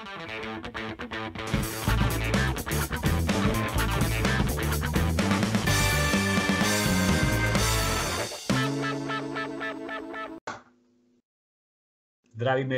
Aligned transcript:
Zdravíme 0.00 0.16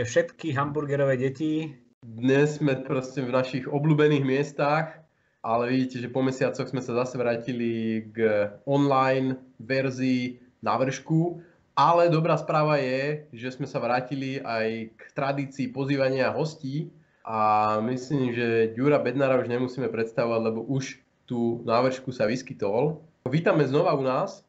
všetky 0.03 0.51
hamburgerové 0.51 1.15
deti. 1.15 1.71
Dnes 2.03 2.59
sme 2.59 2.83
proste 2.83 3.23
v 3.23 3.31
našich 3.31 3.71
obľúbených 3.71 4.27
miestach, 4.27 4.99
ale 5.47 5.71
vidíte, 5.71 6.03
že 6.03 6.11
po 6.11 6.27
mesiacoch 6.27 6.67
sme 6.67 6.83
sa 6.83 7.07
zase 7.07 7.23
vrátili 7.23 8.03
k 8.11 8.51
online 8.67 9.39
verzii 9.63 10.43
na 10.59 10.75
vršku. 10.75 11.39
Ale 11.79 12.11
dobrá 12.11 12.35
správa 12.35 12.83
je, 12.83 13.31
že 13.31 13.55
sme 13.55 13.71
sa 13.71 13.79
vrátili 13.79 14.43
aj 14.43 14.91
k 14.99 15.03
tradícii 15.15 15.71
pozývania 15.71 16.35
hostí 16.35 16.91
a 17.23 17.39
myslím, 17.87 18.35
že 18.35 18.75
Ďura 18.75 18.99
Bednára 18.99 19.39
už 19.39 19.49
nemusíme 19.49 19.89
predstavovať, 19.89 20.41
lebo 20.43 20.61
už 20.67 20.99
tu 21.27 21.63
na 21.63 21.79
vršku 21.81 22.11
sa 22.11 22.27
vyskytol. 22.27 23.03
Vítame 23.27 23.63
znova 23.65 23.95
u 23.95 24.03
nás 24.03 24.43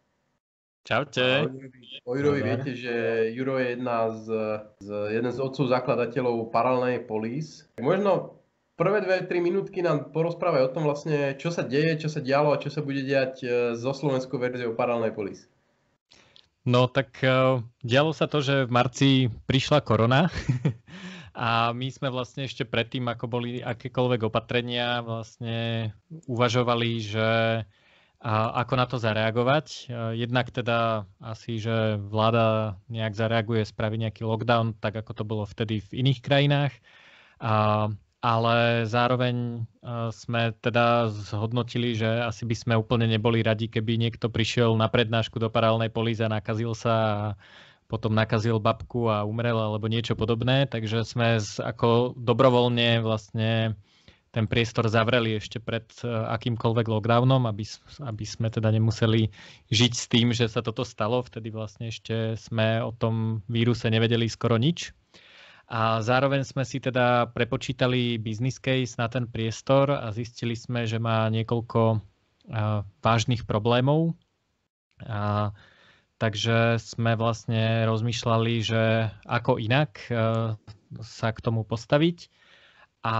Čaute. 0.83 1.47
O 2.03 2.11
Jurovi 2.11 2.43
viete, 2.43 2.75
že 2.75 2.91
Juro 3.31 3.55
je 3.55 3.79
jedna 3.79 4.11
z, 4.11 4.27
z, 4.83 4.89
jeden 5.15 5.31
z 5.31 5.39
otcov 5.39 5.71
zakladateľov 5.71 6.51
Paralelnej 6.51 7.07
Police. 7.07 7.71
Možno 7.79 8.35
prvé 8.75 8.99
dve, 8.99 9.23
tri 9.23 9.39
minútky 9.39 9.79
nám 9.79 10.11
porozprávaj 10.11 10.67
o 10.67 10.73
tom 10.75 10.83
vlastne, 10.83 11.39
čo 11.39 11.55
sa 11.55 11.63
deje, 11.63 12.03
čo 12.03 12.11
sa 12.11 12.19
dialo 12.19 12.51
a 12.51 12.59
čo 12.59 12.67
sa 12.67 12.83
bude 12.83 12.99
diať 12.99 13.33
e, 13.39 13.47
so 13.79 13.95
slovenskou 13.95 14.35
verziou 14.35 14.75
Paralelnej 14.75 15.15
Police. 15.15 15.47
No 16.67 16.91
tak 16.91 17.15
uh, 17.23 17.63
dialo 17.79 18.11
sa 18.11 18.27
to, 18.27 18.43
že 18.43 18.67
v 18.67 18.71
marci 18.71 19.09
prišla 19.47 19.83
korona 19.87 20.27
a 21.33 21.73
my 21.73 21.89
sme 21.89 22.13
vlastne 22.13 22.45
ešte 22.45 22.61
predtým, 22.61 23.09
ako 23.09 23.25
boli 23.25 23.57
akékoľvek 23.57 24.21
opatrenia, 24.29 25.01
vlastne 25.01 25.89
uvažovali, 26.29 26.89
že 27.01 27.29
ako 28.53 28.73
na 28.79 28.85
to 28.87 29.01
zareagovať. 29.01 29.91
Jednak 30.15 30.47
teda 30.53 31.09
asi, 31.19 31.59
že 31.59 31.99
vláda 31.99 32.79
nejak 32.87 33.17
zareaguje, 33.17 33.67
spraví 33.67 33.99
nejaký 33.99 34.23
lockdown, 34.23 34.79
tak 34.79 34.95
ako 34.95 35.11
to 35.11 35.23
bolo 35.27 35.43
vtedy 35.43 35.83
v 35.83 36.05
iných 36.05 36.23
krajinách. 36.23 36.71
A, 37.43 37.89
ale 38.23 38.87
zároveň 38.87 39.67
sme 40.15 40.55
teda 40.63 41.11
zhodnotili, 41.11 41.99
že 41.99 42.23
asi 42.23 42.47
by 42.47 42.55
sme 42.55 42.73
úplne 42.79 43.11
neboli 43.11 43.43
radi, 43.43 43.67
keby 43.67 43.99
niekto 43.99 44.31
prišiel 44.31 44.71
na 44.79 44.87
prednášku 44.87 45.35
do 45.43 45.51
paralelnej 45.51 45.91
políze 45.91 46.23
a 46.23 46.31
nakazil 46.31 46.71
sa 46.71 46.95
a 46.95 47.35
potom 47.93 48.17
nakazil 48.17 48.57
babku 48.57 49.05
a 49.05 49.21
umrel 49.21 49.53
alebo 49.53 49.85
niečo 49.85 50.17
podobné. 50.17 50.65
Takže 50.65 51.05
sme 51.05 51.37
ako 51.61 52.17
dobrovoľne 52.17 53.05
vlastne 53.05 53.77
ten 54.33 54.49
priestor 54.49 54.89
zavreli 54.89 55.37
ešte 55.37 55.61
pred 55.61 55.85
e, 56.01 56.09
akýmkoľvek 56.09 56.89
lockdownom, 56.89 57.45
aby, 57.45 57.69
aby 58.01 58.25
sme 58.25 58.49
teda 58.49 58.73
nemuseli 58.73 59.29
žiť 59.69 59.93
s 59.93 60.05
tým, 60.09 60.33
že 60.33 60.49
sa 60.49 60.65
toto 60.65 60.81
stalo. 60.81 61.21
Vtedy 61.21 61.53
vlastne 61.53 61.93
ešte 61.93 62.33
sme 62.41 62.81
o 62.81 62.89
tom 62.89 63.45
víruse 63.45 63.85
nevedeli 63.93 64.25
skoro 64.25 64.57
nič. 64.57 64.89
A 65.69 66.01
zároveň 66.01 66.49
sme 66.49 66.65
si 66.65 66.81
teda 66.81 67.29
prepočítali 67.29 68.17
business 68.17 68.57
case 68.57 68.97
na 68.97 69.05
ten 69.05 69.29
priestor 69.29 69.93
a 69.93 70.09
zistili 70.09 70.57
sme, 70.57 70.89
že 70.89 70.97
má 70.97 71.29
niekoľko 71.29 71.81
e, 71.93 71.97
vážnych 73.05 73.45
problémov. 73.45 74.17
A, 75.05 75.53
takže 76.17 76.81
sme 76.81 77.17
vlastne 77.17 77.85
rozmýšľali, 77.89 78.53
že 78.61 78.83
ako 79.25 79.57
inak 79.57 79.91
e, 80.07 80.13
sa 81.01 81.27
k 81.33 81.39
tomu 81.41 81.65
postaviť 81.65 82.29
a 83.03 83.17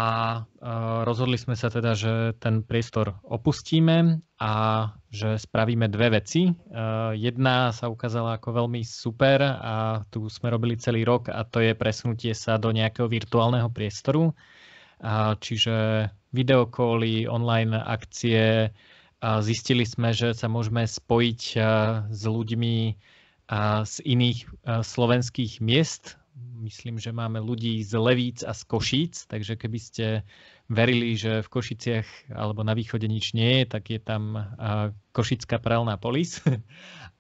rozhodli 1.03 1.35
sme 1.35 1.59
sa 1.59 1.67
teda, 1.67 1.91
že 1.91 2.39
ten 2.39 2.63
priestor 2.63 3.19
opustíme 3.27 4.23
a 4.39 4.51
že 5.11 5.35
spravíme 5.35 5.91
dve 5.91 6.23
veci. 6.23 6.55
Jedna 7.19 7.75
sa 7.75 7.91
ukázala 7.91 8.39
ako 8.39 8.63
veľmi 8.63 8.79
super 8.87 9.43
a 9.43 10.07
tu 10.07 10.31
sme 10.31 10.55
robili 10.55 10.79
celý 10.79 11.03
rok 11.03 11.27
a 11.27 11.43
to 11.43 11.59
je 11.59 11.75
presunutie 11.75 12.31
sa 12.31 12.55
do 12.55 12.71
nejakého 12.71 13.11
virtuálneho 13.11 13.67
priestoru. 13.67 14.31
Čiže 15.43 16.07
videokoly, 16.31 17.27
online 17.27 17.75
akcie. 17.75 18.71
Zistili 19.23 19.87
sme, 19.87 20.11
že 20.11 20.35
sa 20.35 20.51
môžeme 20.51 20.83
spojiť 20.83 21.41
s 22.11 22.23
ľuďmi 22.27 22.75
z 23.83 23.95
iných 24.03 24.39
slovenských 24.67 25.63
miest 25.63 26.19
myslím, 26.63 26.97
že 26.97 27.11
máme 27.11 27.43
ľudí 27.43 27.83
z 27.83 27.93
Levíc 27.99 28.41
a 28.41 28.55
z 28.55 28.61
Košíc, 28.65 29.27
takže 29.29 29.59
keby 29.59 29.79
ste 29.79 30.05
verili, 30.71 31.13
že 31.13 31.43
v 31.43 31.51
Košiciach 31.51 32.33
alebo 32.33 32.63
na 32.63 32.73
východe 32.73 33.05
nič 33.05 33.35
nie 33.35 33.61
je, 33.61 33.63
tak 33.67 33.91
je 33.91 33.99
tam 33.99 34.55
Košická 35.13 35.59
paralelná 35.59 35.99
polis. 35.99 36.39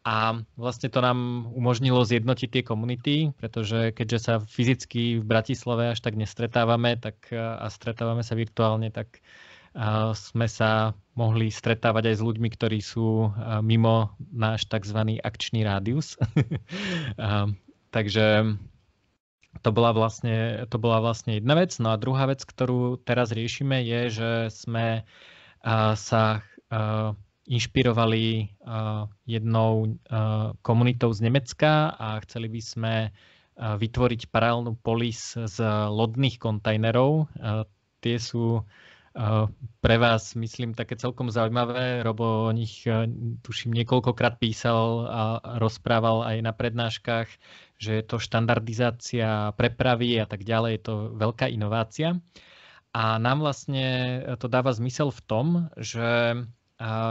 A 0.03 0.35
vlastne 0.59 0.91
to 0.91 0.99
nám 0.99 1.47
umožnilo 1.55 2.03
zjednotiť 2.03 2.49
tie 2.51 2.63
komunity, 2.67 3.31
pretože 3.39 3.95
keďže 3.95 4.19
sa 4.19 4.33
fyzicky 4.43 5.15
v 5.15 5.23
Bratislave 5.23 5.95
až 5.95 6.03
tak 6.03 6.19
nestretávame 6.19 6.99
tak, 6.99 7.31
a 7.31 7.63
stretávame 7.71 8.19
sa 8.19 8.35
virtuálne, 8.35 8.91
tak 8.91 9.23
sme 10.13 10.47
sa 10.47 10.93
mohli 11.17 11.49
stretávať 11.49 12.13
aj 12.13 12.15
s 12.21 12.25
ľuďmi, 12.25 12.49
ktorí 12.53 12.79
sú 12.81 13.33
mimo 13.65 14.13
náš 14.29 14.69
tzv. 14.69 15.17
akčný 15.21 15.65
rádius. 15.65 16.17
Takže 17.95 18.57
to 19.61 19.69
bola, 19.69 19.93
vlastne, 19.93 20.65
to 20.69 20.77
bola 20.81 20.97
vlastne 21.01 21.37
jedna 21.37 21.53
vec. 21.57 21.77
No 21.77 21.93
a 21.93 22.01
druhá 22.01 22.25
vec, 22.25 22.41
ktorú 22.41 23.01
teraz 23.01 23.29
riešime, 23.29 23.85
je, 23.85 24.01
že 24.09 24.29
sme 24.49 25.05
sa 25.93 26.23
inšpirovali 27.45 28.49
jednou 29.29 29.97
komunitou 30.65 31.09
z 31.13 31.19
Nemecka 31.29 31.93
a 31.93 32.17
chceli 32.25 32.49
by 32.49 32.61
sme 32.61 32.93
vytvoriť 33.57 34.33
paralelnú 34.33 34.73
polis 34.81 35.37
z 35.37 35.57
lodných 35.89 36.41
kontajnerov. 36.41 37.29
Tie 38.01 38.17
sú 38.17 38.65
pre 39.81 39.95
vás, 40.01 40.33
myslím, 40.33 40.73
také 40.73 40.97
celkom 40.97 41.29
zaujímavé. 41.29 42.01
Robo 42.01 42.49
o 42.49 42.51
nich, 42.51 42.81
tuším, 43.45 43.77
niekoľkokrát 43.77 44.41
písal 44.41 45.05
a 45.05 45.21
rozprával 45.61 46.25
aj 46.25 46.37
na 46.41 46.53
prednáškach 46.53 47.29
že 47.83 47.99
je 47.99 48.03
to 48.07 48.15
štandardizácia 48.15 49.51
prepravy 49.59 50.15
a 50.15 50.23
tak 50.23 50.47
ďalej, 50.47 50.71
je 50.79 50.83
to 50.87 50.95
veľká 51.19 51.51
inovácia. 51.51 52.15
A 52.95 53.19
nám 53.19 53.43
vlastne 53.43 54.21
to 54.39 54.47
dáva 54.47 54.71
zmysel 54.71 55.11
v 55.11 55.21
tom, 55.27 55.45
že 55.75 56.37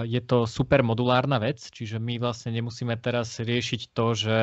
je 0.05 0.21
to 0.27 0.45
super 0.45 0.83
modulárna 0.83 1.39
vec, 1.39 1.63
čiže 1.63 2.03
my 2.03 2.19
vlastne 2.19 2.51
nemusíme 2.53 2.99
teraz 2.99 3.39
riešiť 3.39 3.95
to, 3.95 4.07
že 4.13 4.39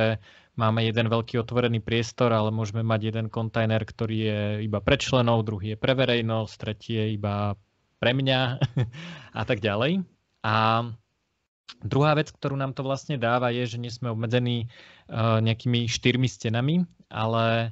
máme 0.55 0.83
jeden 0.87 1.11
veľký 1.11 1.37
otvorený 1.39 1.83
priestor, 1.83 2.31
ale 2.31 2.49
môžeme 2.49 2.81
mať 2.81 3.13
jeden 3.13 3.27
kontajner, 3.27 3.83
ktorý 3.83 4.17
je 4.17 4.41
iba 4.65 4.79
pre 4.79 4.95
členov, 4.97 5.45
druhý 5.45 5.75
je 5.75 5.77
pre 5.77 5.93
verejnosť, 5.93 6.53
tretí 6.55 6.97
je 6.97 7.05
iba 7.19 7.53
pre 7.99 8.11
mňa 8.15 8.39
a 9.39 9.43
tak 9.43 9.59
ďalej. 9.59 10.07
A 10.43 10.87
Druhá 11.79 12.17
vec, 12.17 12.33
ktorú 12.33 12.59
nám 12.59 12.75
to 12.75 12.83
vlastne 12.83 13.15
dáva, 13.15 13.53
je, 13.55 13.63
že 13.63 13.77
nie 13.79 13.93
sme 13.93 14.11
obmedzení 14.11 14.67
uh, 14.67 15.39
nejakými 15.39 15.87
štyrmi 15.87 16.27
stenami, 16.27 16.83
ale 17.07 17.71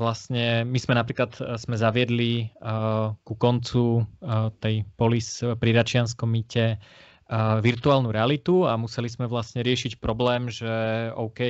vlastne 0.00 0.64
my 0.64 0.78
sme 0.80 0.96
napríklad 0.96 1.36
uh, 1.38 1.60
sme 1.60 1.76
zaviedli 1.76 2.48
ku 3.22 3.34
koncu 3.36 4.08
tej 4.58 4.74
polis 4.96 5.44
pri 5.44 5.70
Račianskom 5.76 6.32
mýte 6.32 6.80
virtuálnu 7.64 8.12
realitu 8.12 8.68
a 8.68 8.76
museli 8.76 9.08
sme 9.08 9.24
vlastne 9.24 9.64
riešiť 9.64 9.96
problém, 10.04 10.52
že 10.52 10.68
OK, 11.16 11.40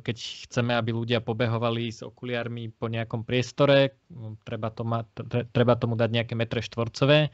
keď 0.00 0.16
chceme, 0.48 0.72
aby 0.72 0.96
ľudia 0.96 1.20
pobehovali 1.20 1.92
s 1.92 2.00
okuliármi 2.00 2.72
po 2.72 2.88
nejakom 2.88 3.28
priestore, 3.28 4.00
treba, 4.48 4.72
to 4.72 4.88
ma, 4.88 5.04
treba 5.52 5.76
tomu 5.76 6.00
dať 6.00 6.10
nejaké 6.16 6.32
metre 6.32 6.64
štvorcové, 6.64 7.28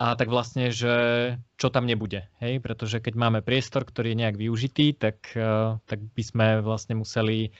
a 0.00 0.16
tak 0.16 0.32
vlastne, 0.32 0.72
že 0.72 0.94
čo 1.60 1.68
tam 1.68 1.84
nebude. 1.84 2.24
Hej? 2.40 2.64
Pretože 2.64 3.04
keď 3.04 3.14
máme 3.20 3.40
priestor, 3.44 3.84
ktorý 3.84 4.16
je 4.16 4.20
nejak 4.24 4.36
využitý, 4.40 4.96
tak, 4.96 5.20
tak 5.84 6.00
by 6.00 6.22
sme 6.24 6.46
vlastne 6.64 6.96
museli 6.96 7.52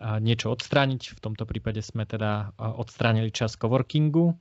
niečo 0.00 0.50
odstrániť. 0.50 1.16
V 1.16 1.22
tomto 1.22 1.46
prípade 1.46 1.82
sme 1.82 2.06
teda 2.08 2.54
odstránili 2.58 3.30
čas 3.30 3.54
coworkingu. 3.54 4.34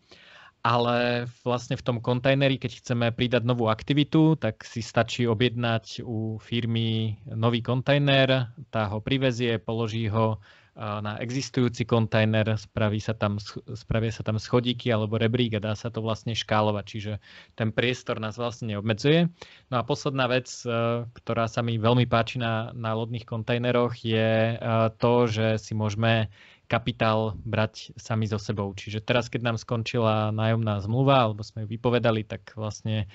Ale 0.63 1.27
vlastne 1.44 1.75
v 1.75 1.83
tom 1.83 2.00
kontajneri, 2.00 2.55
keď 2.55 2.79
chceme 2.79 3.11
pridať 3.11 3.44
novú 3.44 3.67
aktivitu, 3.67 4.39
tak 4.39 4.63
si 4.63 4.79
stačí 4.79 5.27
objednať 5.27 6.07
u 6.07 6.39
firmy 6.39 7.19
nový 7.27 7.59
kontajner, 7.59 8.47
tá 8.71 8.88
ho 8.88 9.03
privezie, 9.03 9.59
položí 9.59 10.07
ho 10.07 10.39
na 10.75 11.21
existujúci 11.21 11.85
kontajner, 11.85 12.57
spraví 12.57 12.97
sa 12.97 13.13
tam, 13.13 13.37
spravia 13.77 14.09
sa 14.09 14.25
tam 14.25 14.41
schodíky 14.41 14.89
alebo 14.89 15.21
rebrík 15.21 15.53
a 15.57 15.61
dá 15.61 15.73
sa 15.77 15.93
to 15.93 16.01
vlastne 16.01 16.33
škálovať, 16.33 16.85
čiže 16.85 17.13
ten 17.53 17.69
priestor 17.69 18.17
nás 18.17 18.41
vlastne 18.41 18.73
neobmedzuje. 18.73 19.29
No 19.69 19.75
a 19.77 19.85
posledná 19.85 20.25
vec, 20.25 20.49
e, 20.65 21.05
ktorá 21.05 21.45
sa 21.45 21.61
mi 21.61 21.77
veľmi 21.77 22.09
páči 22.09 22.41
na, 22.41 22.73
na 22.73 22.97
lodných 22.97 23.29
kontajneroch 23.29 24.01
je 24.01 24.57
e, 24.57 24.65
to, 24.97 25.13
že 25.29 25.61
si 25.61 25.77
môžeme 25.77 26.33
kapitál 26.65 27.37
brať 27.45 27.93
sami 27.93 28.25
so 28.25 28.41
sebou. 28.41 28.73
Čiže 28.73 29.05
teraz, 29.05 29.29
keď 29.29 29.53
nám 29.53 29.57
skončila 29.61 30.33
nájomná 30.33 30.81
zmluva, 30.81 31.29
alebo 31.29 31.45
sme 31.45 31.69
ju 31.69 31.77
vypovedali, 31.77 32.25
tak 32.25 32.49
vlastne 32.57 33.05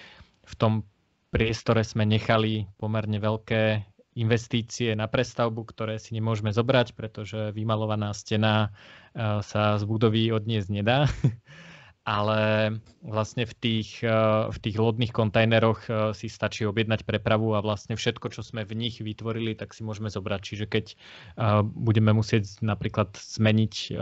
v 0.46 0.54
tom 0.54 0.86
priestore 1.34 1.82
sme 1.82 2.06
nechali 2.06 2.70
pomerne 2.78 3.18
veľké 3.18 3.82
investície 4.18 4.98
na 4.98 5.06
prestavbu, 5.06 5.62
ktoré 5.70 6.02
si 6.02 6.12
nemôžeme 6.12 6.50
zobrať, 6.50 6.98
pretože 6.98 7.54
vymalovaná 7.54 8.10
stena 8.12 8.74
sa 9.18 9.78
z 9.78 9.82
budovy 9.86 10.34
odniesť 10.34 10.68
nedá. 10.74 11.06
ale 12.08 12.40
vlastne 13.04 13.44
v 13.44 13.52
tých, 13.52 14.00
eh, 14.00 14.48
v 14.48 14.58
tých 14.64 14.76
lodných 14.80 15.12
kontajneroch 15.12 15.80
eh, 15.84 15.92
si 16.16 16.32
stačí 16.32 16.64
objednať 16.64 17.04
prepravu 17.04 17.52
a 17.52 17.60
vlastne 17.60 18.00
všetko, 18.00 18.32
čo 18.32 18.40
sme 18.40 18.64
v 18.64 18.72
nich 18.72 19.04
vytvorili, 19.04 19.52
tak 19.52 19.76
si 19.76 19.84
môžeme 19.84 20.08
zobrať. 20.08 20.40
Čiže 20.40 20.66
keď 20.66 20.86
budeme 21.76 22.16
musieť 22.16 22.64
napríklad 22.64 23.12
zmeniť 23.18 23.92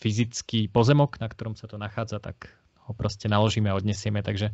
fyzický 0.00 0.68
pozemok, 0.68 1.20
na 1.20 1.28
ktorom 1.28 1.56
sa 1.56 1.68
to 1.68 1.76
nachádza, 1.76 2.20
tak 2.20 2.52
ho 2.90 2.94
proste 2.98 3.30
naložíme 3.30 3.70
a 3.70 3.78
odnesieme. 3.78 4.26
Takže 4.26 4.50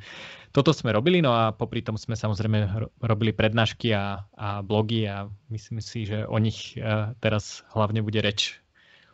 toto 0.52 0.76
sme 0.76 0.92
robili, 0.92 1.24
no 1.24 1.32
a 1.32 1.56
popri 1.56 1.80
tom 1.80 1.96
sme 1.96 2.12
samozrejme 2.12 2.68
robili 3.00 3.32
prednášky 3.32 3.96
a, 3.96 4.28
a 4.36 4.60
blogy 4.60 5.08
a 5.08 5.32
myslím 5.48 5.80
si, 5.80 6.04
že 6.04 6.28
o 6.28 6.36
nich 6.36 6.76
teraz 7.24 7.64
hlavne 7.72 8.04
bude 8.04 8.20
reč 8.20 8.60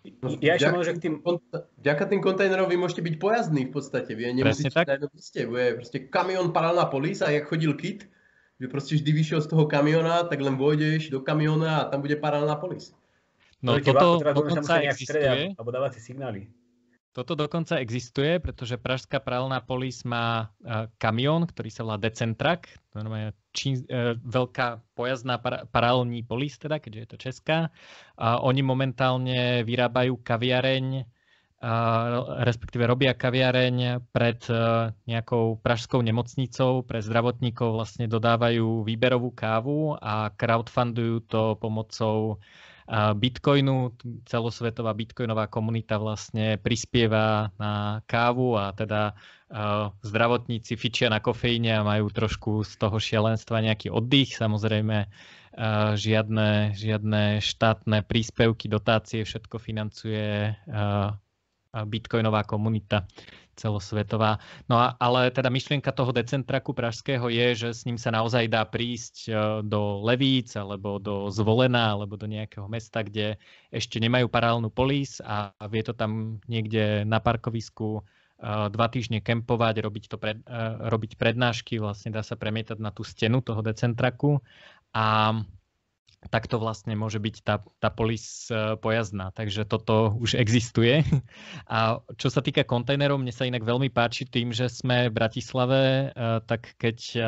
No, 0.03 0.35
ja 0.43 0.59
ešte 0.59 0.75
môžem 0.75 0.95
k 0.99 1.03
tým... 1.07 1.15
Vďaka 1.79 2.03
tým 2.11 2.19
kontajnerom 2.19 2.67
vy 2.67 2.75
môžete 2.75 3.07
byť 3.07 3.15
pojazdní 3.23 3.71
v 3.71 3.73
podstate. 3.73 4.11
Vy 4.19 4.35
nemusíte 4.35 4.75
tak. 4.75 4.91
na 4.91 5.07
míste. 5.15 5.47
Je 5.47 5.79
proste 5.79 5.99
kamión 6.11 6.51
paralelná 6.51 6.91
polis 6.91 7.23
a 7.23 7.31
jak 7.31 7.47
chodil 7.47 7.79
kit, 7.79 8.11
že 8.59 8.67
proste 8.67 8.99
vždy 8.99 9.11
vyšiel 9.15 9.41
z 9.47 9.49
toho 9.55 9.71
kamiona, 9.71 10.27
tak 10.27 10.43
len 10.43 10.59
vojdeš 10.59 11.15
do 11.15 11.23
kamiona 11.23 11.87
a 11.87 11.89
tam 11.91 12.03
bude 12.03 12.19
paralelná 12.19 12.59
polis. 12.59 12.91
No 13.63 13.79
to 13.79 13.95
toto 13.95 14.27
dokonca 14.35 14.83
existuje. 14.83 15.55
Alebo 15.55 15.71
dávať 15.71 16.03
si 16.03 16.11
signály. 16.11 16.51
Toto 17.13 17.37
dokonca 17.37 17.77
existuje, 17.77 18.41
pretože 18.41 18.81
Pražská 18.81 19.21
paralelná 19.21 19.61
polis 19.61 20.01
má 20.01 20.49
uh, 20.49 20.89
kamión, 20.97 21.45
ktorý 21.45 21.69
sa 21.69 21.85
volá 21.85 22.01
Decentrak, 22.01 22.73
je 22.97 23.33
čín, 23.53 23.85
uh, 23.85 24.17
veľká 24.17 24.81
pojazdná 24.97 25.37
paralelní 25.69 26.25
polis, 26.25 26.57
teda, 26.57 26.81
keďže 26.81 27.01
je 27.05 27.09
to 27.13 27.19
česká. 27.21 27.59
A 28.17 28.41
oni 28.41 28.65
momentálne 28.65 29.61
vyrábajú 29.61 30.25
kaviareň, 30.25 31.05
uh, 31.05 32.41
respektíve 32.49 32.89
robia 32.89 33.13
kaviareň 33.13 34.09
pred 34.09 34.41
uh, 34.49 34.97
nejakou 35.05 35.61
pražskou 35.61 36.01
nemocnicou, 36.01 36.81
pre 36.81 37.05
zdravotníkov 37.05 37.77
vlastne 37.77 38.09
dodávajú 38.09 38.89
výberovú 38.89 39.37
kávu 39.37 40.01
a 40.01 40.33
crowdfundujú 40.33 41.29
to 41.29 41.61
pomocou 41.61 42.41
Bitcoinu, 42.91 43.95
celosvetová 44.27 44.91
bitcoinová 44.93 45.47
komunita 45.47 45.97
vlastne 46.03 46.59
prispieva 46.59 47.55
na 47.57 48.03
kávu 48.11 48.59
a 48.59 48.75
teda 48.75 49.15
zdravotníci 50.03 50.75
fičia 50.75 51.13
na 51.13 51.23
kofeíne 51.23 51.77
a 51.77 51.87
majú 51.87 52.11
trošku 52.11 52.65
z 52.67 52.73
toho 52.81 52.97
šialenstva 52.99 53.63
nejaký 53.63 53.93
oddych. 53.93 54.35
Samozrejme, 54.35 55.07
žiadne, 55.95 56.73
žiadne 56.73 57.45
štátne 57.45 58.03
príspevky, 58.03 58.67
dotácie, 58.67 59.23
všetko 59.23 59.61
financuje 59.61 60.57
bitcoinová 61.73 62.45
komunita 62.45 63.09
celosvetová. 63.55 64.41
No 64.67 64.81
a, 64.81 64.97
ale 64.97 65.29
teda 65.29 65.53
myšlienka 65.53 65.93
toho 65.93 66.11
decentraku 66.11 66.73
pražského 66.73 67.29
je, 67.29 67.47
že 67.55 67.69
s 67.73 67.85
ním 67.85 68.01
sa 68.01 68.09
naozaj 68.09 68.49
dá 68.49 68.65
prísť 68.65 69.17
e, 69.29 69.31
do 69.67 70.01
Levíc 70.01 70.57
alebo 70.57 70.97
do 70.97 71.29
Zvolena 71.29 71.93
alebo 71.93 72.17
do 72.17 72.25
nejakého 72.25 72.65
mesta, 72.67 73.05
kde 73.05 73.37
ešte 73.69 74.01
nemajú 74.01 74.29
paralelnú 74.33 74.73
polis 74.73 75.21
a 75.21 75.53
vie 75.69 75.85
to 75.85 75.93
tam 75.93 76.41
niekde 76.49 77.05
na 77.05 77.21
parkovisku 77.21 78.01
e, 78.01 78.03
dva 78.73 78.87
týždne 78.89 79.21
kempovať, 79.21 79.75
robiť, 79.85 80.05
to 80.09 80.17
pred, 80.17 80.41
e, 80.49 80.65
robiť 80.89 81.21
prednášky, 81.21 81.77
vlastne 81.77 82.13
dá 82.13 82.25
sa 82.25 82.41
premietať 82.41 82.81
na 82.81 82.89
tú 82.89 83.05
stenu 83.05 83.45
toho 83.45 83.61
decentraku 83.61 84.41
a 84.97 85.37
tak 86.31 86.47
to 86.47 86.61
vlastne 86.63 86.95
môže 86.95 87.19
byť 87.19 87.37
tá, 87.43 87.65
tá 87.83 87.91
polis 87.91 88.47
e, 88.47 88.79
pojazdná. 88.79 89.35
Takže 89.35 89.67
toto 89.67 90.15
už 90.23 90.39
existuje. 90.39 91.03
A 91.67 91.99
čo 92.15 92.31
sa 92.31 92.45
týka 92.45 92.63
kontajnerov, 92.63 93.19
mne 93.19 93.35
sa 93.35 93.49
inak 93.49 93.67
veľmi 93.67 93.91
páči 93.91 94.29
tým, 94.29 94.55
že 94.55 94.71
sme 94.71 95.11
v 95.11 95.17
Bratislave, 95.17 95.83
e, 95.83 96.05
tak 96.47 96.79
keď 96.79 96.99
e, 97.15 97.21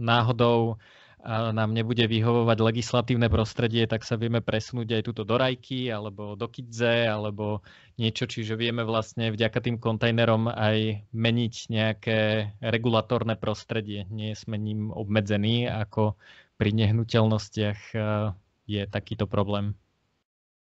náhodou 0.00 0.80
nám 1.28 1.74
nebude 1.74 2.06
vyhovovať 2.06 2.58
legislatívne 2.62 3.26
prostredie, 3.26 3.90
tak 3.90 4.06
sa 4.06 4.14
vieme 4.14 4.38
presunúť 4.38 4.96
aj 4.96 5.02
túto 5.02 5.26
do 5.26 5.34
Rajky, 5.34 5.90
alebo 5.90 6.38
do 6.38 6.46
Kidze, 6.46 7.10
alebo 7.10 7.66
niečo, 7.98 8.30
čiže 8.30 8.54
vieme 8.54 8.86
vlastne 8.86 9.34
vďaka 9.34 9.58
tým 9.58 9.76
kontajnerom 9.82 10.46
aj 10.46 11.10
meniť 11.10 11.54
nejaké 11.74 12.18
regulatórne 12.62 13.34
prostredie. 13.34 14.06
Nie 14.14 14.38
sme 14.38 14.56
ním 14.62 14.94
obmedzení 14.94 15.66
ako 15.66 16.14
pri 16.58 16.70
nehnuteľnostiach 16.74 17.80
eh, 17.94 18.34
je 18.68 18.82
takýto 18.90 19.24
problém. 19.30 19.78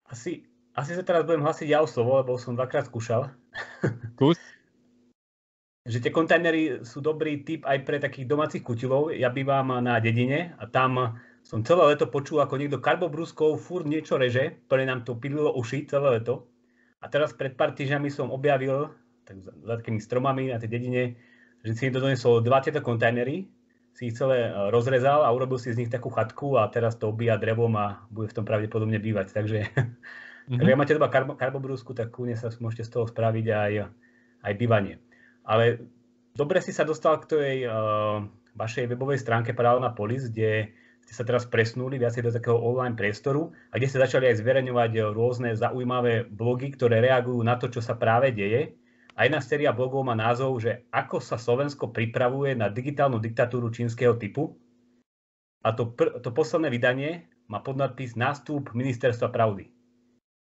Asi, 0.07 0.47
asi 0.77 0.95
sa 0.95 1.03
teraz 1.03 1.27
budem 1.27 1.43
hlasiť 1.43 1.67
ja 1.67 1.83
o 1.83 1.89
slovo, 1.89 2.15
lebo 2.15 2.39
som 2.39 2.55
dvakrát 2.55 2.87
skúšal. 2.87 3.33
Kus? 4.21 4.39
že 5.87 6.03
tie 6.03 6.11
kontajnery 6.11 6.83
sú 6.83 6.99
dobrý 6.99 7.47
typ 7.47 7.63
aj 7.63 7.87
pre 7.87 7.97
takých 8.03 8.27
domácich 8.27 8.59
kutilov. 8.59 9.15
Ja 9.15 9.31
bývam 9.31 9.71
na 9.79 10.03
dedine 10.03 10.51
a 10.59 10.67
tam 10.67 11.15
som 11.47 11.63
celé 11.63 11.95
leto 11.95 12.11
počul, 12.11 12.43
ako 12.43 12.59
niekto 12.59 12.83
karbobruskou 12.83 13.55
furt 13.55 13.87
niečo 13.87 14.19
reže, 14.19 14.59
ktoré 14.67 14.83
nám 14.83 15.07
to 15.07 15.15
pililo 15.15 15.55
uši 15.55 15.87
celé 15.87 16.19
leto. 16.19 16.51
A 16.99 17.07
teraz 17.07 17.31
pred 17.31 17.55
pár 17.55 17.71
týždňami 17.71 18.11
som 18.11 18.35
objavil 18.35 18.91
tak 19.23 19.39
za, 19.39 19.55
za 19.55 19.73
takými 19.79 20.03
stromami 20.03 20.51
na 20.51 20.59
tej 20.59 20.75
dedine, 20.75 21.15
že 21.63 21.71
si 21.71 21.87
niekto 21.87 22.03
donesol 22.03 22.43
dva 22.43 22.59
tieto 22.59 22.83
kontajnery 22.83 23.47
si 23.97 24.13
ich 24.13 24.15
celé 24.15 24.45
e, 24.45 24.69
rozrezal 24.69 25.25
a 25.25 25.33
urobil 25.33 25.57
si 25.57 25.73
z 25.73 25.81
nich 25.81 25.89
takú 25.89 26.13
chatku 26.13 26.61
a 26.61 26.69
teraz 26.69 27.01
to 27.01 27.09
obíja 27.09 27.41
drevom 27.41 27.73
a 27.73 28.05
bude 28.13 28.29
v 28.29 28.37
tom 28.37 28.45
pravdepodobne 28.45 29.01
bývať. 29.01 29.33
Takže 29.33 29.57
mm-hmm. 30.53 30.61
ak 30.61 30.77
máte 30.77 30.93
doma 30.93 31.09
karbo, 31.09 31.33
karbobrúsku, 31.33 31.97
tak 31.97 32.13
kúne 32.13 32.37
sa 32.37 32.53
môžete 32.61 32.85
z 32.85 32.93
toho 32.93 33.09
spraviť 33.09 33.45
aj, 33.49 33.73
aj 34.45 34.53
bývanie. 34.53 35.01
Ale 35.41 35.81
dobre 36.37 36.61
si 36.61 36.69
sa 36.69 36.85
dostal 36.85 37.17
k 37.25 37.25
tej 37.25 37.55
uh, 37.65 38.21
vašej 38.53 38.85
webovej 38.93 39.17
stránke 39.17 39.57
Paralelná 39.57 39.97
polis, 39.97 40.29
kde 40.29 40.69
ste 41.01 41.13
sa 41.15 41.23
teraz 41.25 41.47
presnuli 41.47 41.97
viacej 41.97 42.29
do 42.29 42.35
takého 42.35 42.59
online 42.59 42.93
priestoru 42.93 43.49
a 43.71 43.79
kde 43.79 43.87
ste 43.89 44.03
začali 44.03 44.27
aj 44.29 44.43
zverejňovať 44.43 44.91
rôzne 45.15 45.55
zaujímavé 45.55 46.27
blogy, 46.27 46.75
ktoré 46.75 46.99
reagujú 47.01 47.41
na 47.41 47.55
to, 47.55 47.71
čo 47.71 47.79
sa 47.79 47.95
práve 47.95 48.35
deje 48.35 48.75
a 49.17 49.25
jedna 49.25 49.41
séria 49.41 49.73
blogov 49.73 50.05
má 50.05 50.13
názov, 50.13 50.61
že 50.61 50.85
ako 50.93 51.17
sa 51.17 51.41
Slovensko 51.41 51.89
pripravuje 51.89 52.53
na 52.53 52.69
digitálnu 52.69 53.17
diktatúru 53.17 53.73
čínskeho 53.73 54.13
typu. 54.21 54.53
A 55.65 55.73
to, 55.73 55.89
pr- 55.89 56.21
to 56.21 56.29
posledné 56.29 56.69
vydanie 56.69 57.25
má 57.49 57.57
podnadpis 57.65 58.13
Nástup 58.13 58.77
ministerstva 58.77 59.33
pravdy. 59.33 59.73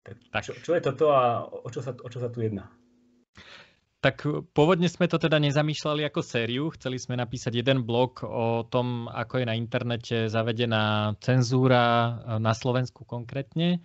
Tak, 0.07 0.15
tak. 0.31 0.41
Čo, 0.47 0.53
čo 0.63 0.71
je 0.79 0.81
toto 0.81 1.11
a 1.11 1.43
o 1.43 1.67
čo, 1.67 1.83
sa, 1.83 1.91
o 1.91 2.07
čo 2.07 2.23
sa 2.23 2.31
tu 2.31 2.39
jedná? 2.39 2.71
Tak 4.03 4.27
pôvodne 4.51 4.87
sme 4.91 5.07
to 5.07 5.15
teda 5.15 5.39
nezamýšľali 5.39 6.07
ako 6.07 6.19
sériu. 6.23 6.71
Chceli 6.75 6.99
sme 6.99 7.19
napísať 7.19 7.59
jeden 7.59 7.87
blog 7.87 8.23
o 8.23 8.67
tom, 8.67 9.07
ako 9.07 9.43
je 9.43 9.45
na 9.47 9.55
internete 9.55 10.27
zavedená 10.27 11.15
cenzúra 11.23 12.19
na 12.39 12.51
Slovensku 12.51 13.07
konkrétne. 13.07 13.79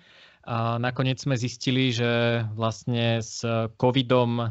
A 0.49 0.81
nakoniec 0.81 1.21
sme 1.21 1.37
zistili, 1.37 1.93
že 1.93 2.41
vlastne 2.57 3.21
s 3.21 3.45
covidom 3.77 4.49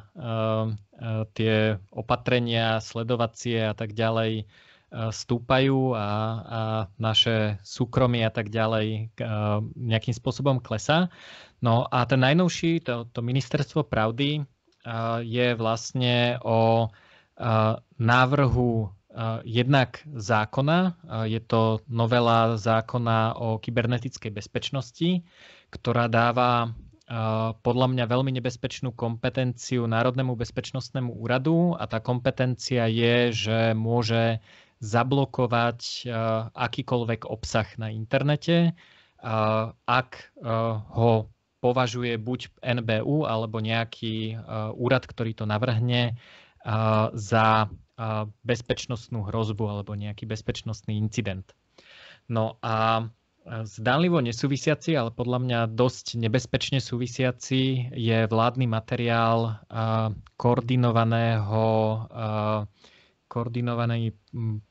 tie 1.33 1.55
opatrenia 1.89 2.77
sledovacie 2.77 3.65
a 3.65 3.73
tak 3.73 3.97
ďalej 3.97 4.45
stúpajú 4.93 5.97
a, 5.97 5.99
a 5.99 6.09
naše 7.01 7.57
súkromie 7.65 8.21
a 8.21 8.29
tak 8.29 8.53
ďalej 8.53 9.09
nejakým 9.73 10.13
spôsobom 10.13 10.61
klesá. 10.61 11.09
No 11.65 11.89
a 11.89 12.05
ten 12.05 12.21
najnovší, 12.21 12.85
to, 12.85 13.09
to 13.09 13.25
ministerstvo 13.25 13.89
pravdy, 13.89 14.45
je 15.25 15.47
vlastne 15.57 16.37
o 16.45 16.93
návrhu 17.97 18.93
jednak 19.43 20.05
zákona, 20.13 20.93
je 21.25 21.41
to 21.41 21.81
novela 21.89 22.53
zákona 22.53 23.33
o 23.41 23.57
kybernetickej 23.57 24.29
bezpečnosti, 24.29 25.25
ktorá 25.69 26.07
dáva 26.07 26.71
podľa 27.63 27.87
mňa 27.87 28.03
veľmi 28.03 28.35
nebezpečnú 28.35 28.91
kompetenciu 28.91 29.87
Národnému 29.87 30.35
bezpečnostnému 30.35 31.15
úradu 31.15 31.71
a 31.79 31.87
tá 31.87 32.03
kompetencia 32.03 32.83
je, 32.91 33.31
že 33.31 33.59
môže 33.71 34.43
zablokovať 34.83 36.11
akýkoľvek 36.51 37.31
obsah 37.31 37.67
na 37.79 37.95
internete, 37.95 38.75
ak 39.87 40.09
ho 40.91 41.31
považuje 41.63 42.19
buď 42.19 42.39
NBU 42.61 43.23
alebo 43.23 43.63
nejaký 43.63 44.35
úrad, 44.75 45.07
ktorý 45.07 45.31
to 45.31 45.47
navrhne 45.47 46.19
za 47.15 47.71
bezpečnostnú 48.43 49.25
hrozbu 49.25 49.63
alebo 49.63 49.95
nejaký 49.95 50.27
bezpečnostný 50.27 50.99
incident. 50.99 51.55
No 52.27 52.59
a 52.59 53.07
zdánlivo 53.47 54.19
nesúvisiaci, 54.19 54.99
ale 54.99 55.15
podľa 55.15 55.39
mňa 55.39 55.59
dosť 55.71 56.19
nebezpečne 56.19 56.83
súvisiaci 56.83 57.91
je 57.95 58.17
vládny 58.27 58.67
materiál 58.67 59.63
koordinovaného 60.35 61.65
koordinovaný 63.27 64.15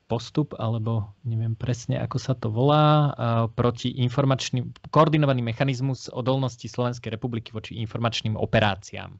postup, 0.08 0.56
alebo 0.56 1.12
neviem 1.28 1.52
presne, 1.52 2.00
ako 2.00 2.16
sa 2.16 2.32
to 2.32 2.48
volá, 2.48 3.12
proti 3.52 3.92
informačným, 4.00 4.72
koordinovaný 4.88 5.44
mechanizmus 5.44 6.08
odolnosti 6.08 6.64
Slovenskej 6.64 7.12
republiky 7.12 7.52
voči 7.52 7.76
informačným 7.76 8.32
operáciám. 8.32 9.12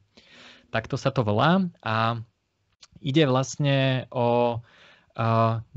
Takto 0.73 0.97
sa 0.97 1.13
to 1.13 1.21
volá 1.21 1.61
a 1.85 2.17
ide 2.97 3.29
vlastne 3.29 4.09
o 4.09 4.59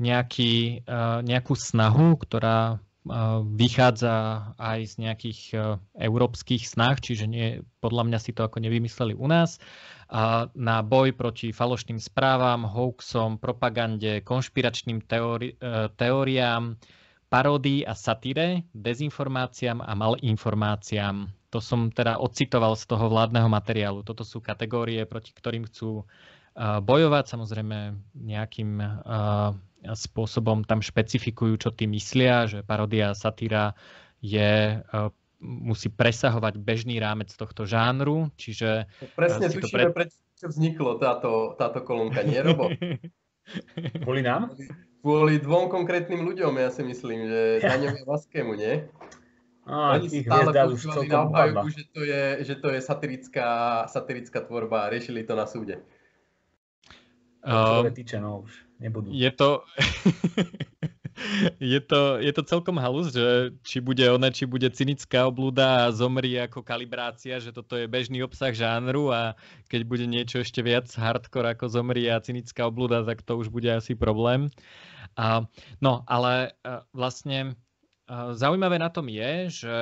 nejaký, 0.01 0.81
nejakú 1.21 1.53
snahu, 1.53 2.17
ktorá 2.17 2.81
vychádza 3.57 4.13
aj 4.61 4.79
z 4.85 4.93
nejakých 5.01 5.41
európskych 5.97 6.69
snah, 6.69 7.01
čiže 7.01 7.25
nie, 7.25 7.65
podľa 7.81 8.05
mňa 8.05 8.19
si 8.21 8.31
to 8.33 8.45
ako 8.45 8.61
nevymysleli 8.61 9.17
u 9.17 9.25
nás, 9.25 9.57
na 10.53 10.77
boj 10.83 11.15
proti 11.15 11.55
falošným 11.55 11.97
správam, 11.97 12.67
hoaxom, 12.67 13.39
propagande, 13.39 14.19
konšpiračným 14.21 15.07
teóri- 15.07 15.55
e, 15.55 15.87
teóriám, 15.95 16.75
paródii 17.31 17.87
a 17.87 17.95
satíre, 17.95 18.67
dezinformáciám 18.75 19.79
a 19.79 19.91
malinformáciám. 19.95 21.31
To 21.55 21.63
som 21.63 21.87
teda 21.95 22.19
ocitoval 22.19 22.75
z 22.75 22.91
toho 22.91 23.07
vládneho 23.07 23.47
materiálu. 23.47 24.03
Toto 24.03 24.27
sú 24.27 24.43
kategórie, 24.43 25.07
proti 25.07 25.31
ktorým 25.31 25.63
chcú 25.71 26.03
bojovať. 26.59 27.31
Samozrejme 27.31 27.95
nejakým 28.11 28.83
spôsobom 29.83 30.61
tam 30.61 30.79
špecifikujú, 30.79 31.57
čo 31.57 31.69
tým 31.73 31.97
myslia, 31.97 32.45
že 32.45 32.61
parodia 32.61 33.11
a 33.11 33.17
satíra 33.17 33.73
je 34.21 34.77
musí 35.41 35.89
presahovať 35.89 36.61
bežný 36.61 37.01
rámec 37.01 37.33
tohto 37.33 37.65
žánru, 37.65 38.29
čiže... 38.37 38.85
Presne 39.17 39.49
tušíme, 39.49 39.89
pre... 39.89 40.05
prečo 40.05 40.45
vzniklo 40.45 41.01
táto, 41.01 41.57
táto 41.57 41.81
kolónka, 41.81 42.21
nie 42.21 42.37
Robo? 42.37 42.69
Kvôli 44.05 44.21
nám? 44.21 44.53
Kvôli 45.01 45.41
dvom 45.41 45.73
konkrétnym 45.73 46.21
ľuďom, 46.21 46.61
ja 46.61 46.69
si 46.69 46.85
myslím, 46.85 47.25
že 47.25 47.41
Daňovi 47.65 48.05
Vaskému, 48.05 48.53
nie? 48.53 48.85
Á, 49.65 49.97
Oni 49.97 50.09
stále 50.09 50.53
používali 50.53 51.09
na 51.09 51.19
obhajobu, 51.25 51.67
že 51.73 51.83
to 51.89 52.01
je, 52.05 52.23
že 52.45 52.55
to 52.61 52.67
je 52.69 52.79
satirická, 52.81 53.49
satirická 53.89 54.45
tvorba 54.45 54.85
a 54.85 54.91
riešili 54.93 55.25
to 55.25 55.33
na 55.33 55.49
súde. 55.49 55.81
Uh, 57.41 57.89
týče, 57.89 58.21
no 58.21 58.45
už 58.45 58.53
nebudú. 58.81 59.13
Je 59.13 59.29
to... 59.29 59.61
je, 61.59 61.79
to, 61.79 62.17
je 62.17 62.31
to 62.33 62.43
celkom 62.43 62.77
halus, 62.81 63.13
že 63.13 63.53
či 63.61 63.77
bude 63.83 64.03
ona, 64.09 64.33
či 64.33 64.49
bude 64.49 64.67
cynická 64.71 65.29
oblúda 65.29 65.87
a 65.87 65.93
zomri 65.93 66.37
ako 66.39 66.65
kalibrácia, 66.65 67.37
že 67.37 67.53
toto 67.53 67.77
je 67.77 67.85
bežný 67.85 68.25
obsah 68.25 68.53
žánru 68.53 69.13
a 69.13 69.37
keď 69.69 69.81
bude 69.85 70.05
niečo 70.09 70.41
ešte 70.41 70.65
viac 70.65 70.89
hardcore 70.89 71.53
ako 71.53 71.69
zomri 71.69 72.09
a 72.09 72.21
cynická 72.21 72.65
oblúda, 72.65 73.05
tak 73.05 73.21
to 73.21 73.37
už 73.37 73.53
bude 73.53 73.69
asi 73.69 73.93
problém. 73.93 74.49
Uh, 75.19 75.43
no, 75.83 76.07
ale 76.07 76.55
uh, 76.63 76.81
vlastne 76.95 77.53
uh, 78.07 78.31
zaujímavé 78.33 78.79
na 78.79 78.89
tom 78.89 79.11
je, 79.11 79.33
že 79.65 79.77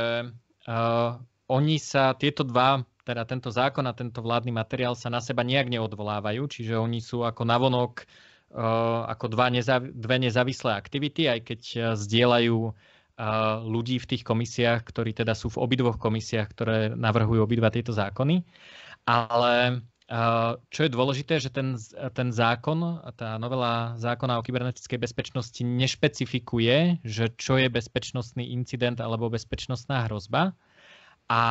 uh, 0.65 1.11
oni 1.49 1.77
sa, 1.77 2.17
tieto 2.17 2.41
dva 2.41 2.81
teda 3.05 3.25
tento 3.25 3.49
zákon 3.49 3.89
a 3.89 3.97
tento 3.97 4.21
vládny 4.21 4.53
materiál 4.53 4.93
sa 4.93 5.09
na 5.09 5.17
seba 5.17 5.41
nejak 5.41 5.65
neodvolávajú, 5.65 6.45
čiže 6.45 6.77
oni 6.77 7.01
sú 7.01 7.25
ako 7.25 7.41
navonok 7.41 8.05
uh, 8.05 8.28
ako 8.49 9.25
dva 9.29 9.53
nezav- 9.53 9.93
dve 9.93 10.17
nezávislé 10.17 10.73
aktivity, 10.73 11.29
aj 11.29 11.39
keď 11.45 11.61
uh, 11.61 11.81
zdieľajú 11.93 12.57
uh, 12.65 12.73
ľudí 13.61 14.01
v 14.01 14.09
tých 14.15 14.23
komisiách, 14.25 14.81
ktorí 14.89 15.13
teda 15.13 15.37
sú 15.37 15.53
v 15.53 15.61
obidvoch 15.61 16.01
komisiách, 16.01 16.47
ktoré 16.53 16.77
navrhujú 16.93 17.45
obidva 17.45 17.69
tieto 17.69 17.93
zákony. 17.93 18.41
Ale 19.05 19.81
čo 20.73 20.79
je 20.81 20.89
dôležité, 20.89 21.37
že 21.37 21.53
ten, 21.53 21.77
ten 22.17 22.33
zákon, 22.33 22.97
tá 23.13 23.37
novela 23.37 23.93
zákona 24.01 24.41
o 24.41 24.45
kybernetickej 24.45 24.97
bezpečnosti 24.97 25.61
nešpecifikuje, 25.61 27.05
že 27.05 27.29
čo 27.37 27.61
je 27.61 27.69
bezpečnostný 27.69 28.49
incident 28.49 28.97
alebo 29.05 29.29
bezpečnostná 29.29 30.09
hrozba. 30.09 30.57
A 31.29 31.41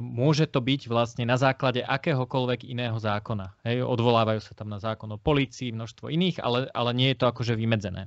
môže 0.00 0.46
to 0.46 0.62
byť 0.62 0.86
vlastne 0.86 1.26
na 1.26 1.34
základe 1.34 1.82
akéhokoľvek 1.82 2.70
iného 2.70 2.94
zákona. 2.94 3.58
Hej, 3.66 3.82
odvolávajú 3.82 4.38
sa 4.38 4.54
tam 4.54 4.70
na 4.70 4.78
zákon 4.78 5.10
o 5.10 5.18
policii, 5.18 5.74
množstvo 5.74 6.14
iných, 6.14 6.38
ale, 6.38 6.70
ale 6.70 6.90
nie 6.94 7.10
je 7.10 7.18
to 7.18 7.26
akože 7.26 7.58
vymedzené. 7.58 8.06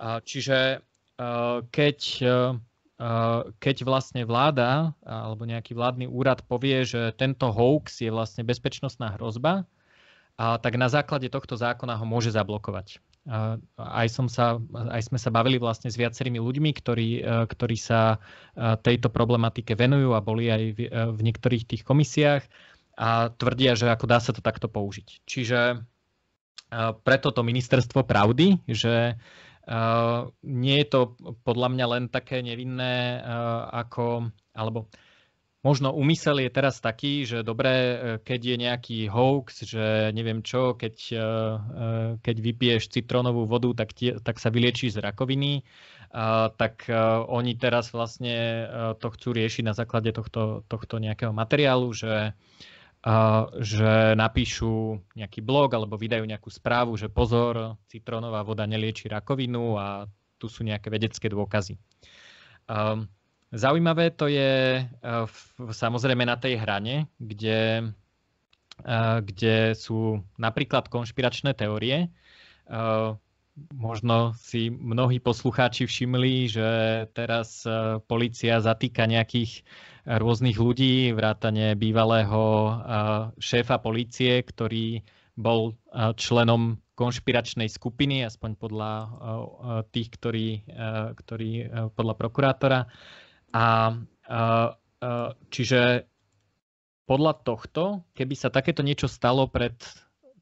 Čiže 0.00 0.80
keď, 1.68 1.98
keď 3.60 3.76
vlastne 3.84 4.24
vláda 4.24 4.96
alebo 5.04 5.44
nejaký 5.44 5.76
vládny 5.76 6.08
úrad 6.08 6.40
povie, 6.48 6.88
že 6.88 7.12
tento 7.16 7.52
hoax 7.52 8.00
je 8.00 8.08
vlastne 8.08 8.44
bezpečnostná 8.44 9.20
hrozba, 9.20 9.68
tak 10.36 10.80
na 10.80 10.88
základe 10.88 11.28
tohto 11.28 11.56
zákona 11.56 11.96
ho 11.96 12.04
môže 12.08 12.32
zablokovať 12.32 13.00
aj, 13.26 14.06
som 14.06 14.30
sa, 14.30 14.62
aj 14.70 15.10
sme 15.10 15.18
sa 15.18 15.34
bavili 15.34 15.58
vlastne 15.58 15.90
s 15.90 15.98
viacerými 15.98 16.38
ľuďmi, 16.38 16.70
ktorí, 16.78 17.08
e, 17.18 17.22
ktorí 17.50 17.74
sa 17.74 18.14
e, 18.14 18.18
tejto 18.78 19.10
problematike 19.10 19.74
venujú 19.74 20.14
a 20.14 20.22
boli 20.22 20.46
aj 20.46 20.62
v, 20.78 20.80
e, 20.86 20.90
v 21.10 21.20
niektorých 21.26 21.66
tých 21.66 21.82
komisiách 21.82 22.46
a 22.96 23.34
tvrdia, 23.34 23.74
že 23.74 23.90
ako 23.90 24.06
dá 24.06 24.22
sa 24.22 24.30
to 24.30 24.40
takto 24.40 24.70
použiť. 24.70 25.26
Čiže 25.28 25.84
preto 27.06 27.30
to 27.30 27.46
ministerstvo 27.46 28.02
pravdy, 28.02 28.58
že 28.66 29.14
nie 30.42 30.76
je 30.82 30.88
to 30.90 31.14
podľa 31.46 31.68
mňa 31.70 31.86
len 31.86 32.04
také 32.10 32.42
nevinné 32.42 33.22
ako, 33.70 34.34
alebo 34.50 34.90
možno 35.64 35.92
úmysel 35.94 36.42
je 36.44 36.50
teraz 36.52 36.78
taký, 36.78 37.24
že 37.24 37.42
dobre, 37.42 37.72
e, 37.72 37.94
keď 38.22 38.40
je 38.40 38.56
nejaký 38.56 38.98
hoax, 39.08 39.66
že 39.66 40.10
neviem 40.12 40.44
čo, 40.44 40.76
keď, 40.76 40.96
e, 41.10 41.16
e, 41.16 41.22
keď 42.20 42.36
vypiješ 42.38 42.82
citrónovú 42.92 43.48
vodu, 43.48 43.84
tak, 43.84 43.96
tie, 43.96 44.18
tak 44.20 44.38
sa 44.38 44.52
vyliečíš 44.52 44.98
z 44.98 45.02
rakoviny, 45.02 45.66
tak 46.56 46.88
oni 47.28 47.60
teraz 47.60 47.92
vlastne 47.92 48.64
to 48.96 49.10
chcú 49.10 49.36
riešiť 49.36 49.68
na 49.68 49.74
základe 49.76 50.16
tohto, 50.16 50.64
tohto 50.64 50.96
nejakého 50.96 51.34
materiálu, 51.34 51.92
že, 51.92 52.32
že 53.60 54.16
napíšu 54.16 55.02
nejaký 55.12 55.44
blog 55.44 55.76
alebo 55.76 55.98
vydajú 55.98 56.24
nejakú 56.24 56.48
správu, 56.48 56.96
že 56.96 57.12
pozor, 57.12 57.76
citrónová 57.90 58.46
voda 58.46 58.64
nelieči 58.64 59.12
rakovinu 59.12 59.76
a 59.76 60.08
tu 60.40 60.46
sú 60.48 60.64
nejaké 60.64 60.88
vedecké 60.88 61.26
dôkazy. 61.28 61.76
Um, 62.70 63.10
Zaujímavé 63.56 64.12
to 64.12 64.28
je 64.28 64.84
uh, 64.84 65.24
samozrejme 65.72 66.28
na 66.28 66.36
tej 66.36 66.60
hrane, 66.60 67.08
kde, 67.16 67.88
uh, 68.84 69.24
kde 69.24 69.72
sú 69.72 70.20
napríklad 70.36 70.92
konšpiračné 70.92 71.56
teórie. 71.56 72.12
Uh, 72.68 73.16
možno 73.72 74.36
si 74.36 74.68
mnohí 74.68 75.16
poslucháči 75.16 75.88
všimli, 75.88 76.52
že 76.52 76.68
teraz 77.16 77.64
policia 78.04 78.60
zatýka 78.60 79.08
nejakých 79.08 79.64
rôznych 80.04 80.60
ľudí, 80.60 81.16
vrátane 81.16 81.72
bývalého 81.72 82.76
šéfa 83.40 83.80
policie, 83.80 84.44
ktorý 84.44 85.00
bol 85.40 85.72
členom 86.20 86.76
konšpiračnej 87.00 87.72
skupiny, 87.72 88.28
aspoň 88.28 88.60
podľa 88.60 88.92
tých, 89.88 90.08
ktorí, 90.12 90.48
ktorí 91.16 91.50
podľa 91.96 92.14
prokurátora. 92.20 92.80
A, 93.54 93.94
čiže 95.52 96.10
podľa 97.06 97.32
tohto, 97.46 98.02
keby 98.18 98.34
sa 98.34 98.50
takéto 98.50 98.82
niečo 98.82 99.06
stalo 99.06 99.46
pred 99.46 99.78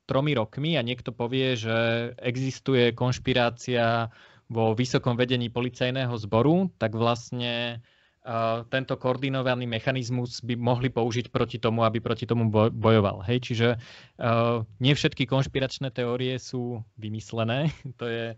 tromi 0.05 0.37
rokmi 0.37 0.77
a 0.77 0.85
niekto 0.85 1.13
povie, 1.13 1.57
že 1.57 1.77
existuje 2.21 2.93
konšpirácia 2.97 4.09
vo 4.49 4.77
vysokom 4.77 5.17
vedení 5.17 5.49
policajného 5.49 6.13
zboru, 6.21 6.69
tak 6.77 6.93
vlastne 6.93 7.81
tento 8.73 8.97
koordinovaný 8.97 9.69
mechanizmus 9.69 10.41
by 10.41 10.57
mohli 10.57 10.89
použiť 10.89 11.29
proti 11.29 11.61
tomu, 11.61 11.85
aby 11.85 12.01
proti 12.01 12.25
tomu 12.25 12.49
bojoval. 12.73 13.21
Hej, 13.21 13.53
čiže 13.53 13.69
uh, 13.77 14.65
nie 14.81 14.97
všetky 14.97 15.29
konšpiračné 15.29 15.93
teórie 15.93 16.41
sú 16.41 16.81
vymyslené. 16.97 17.69
to 18.01 18.09
je 18.09 18.33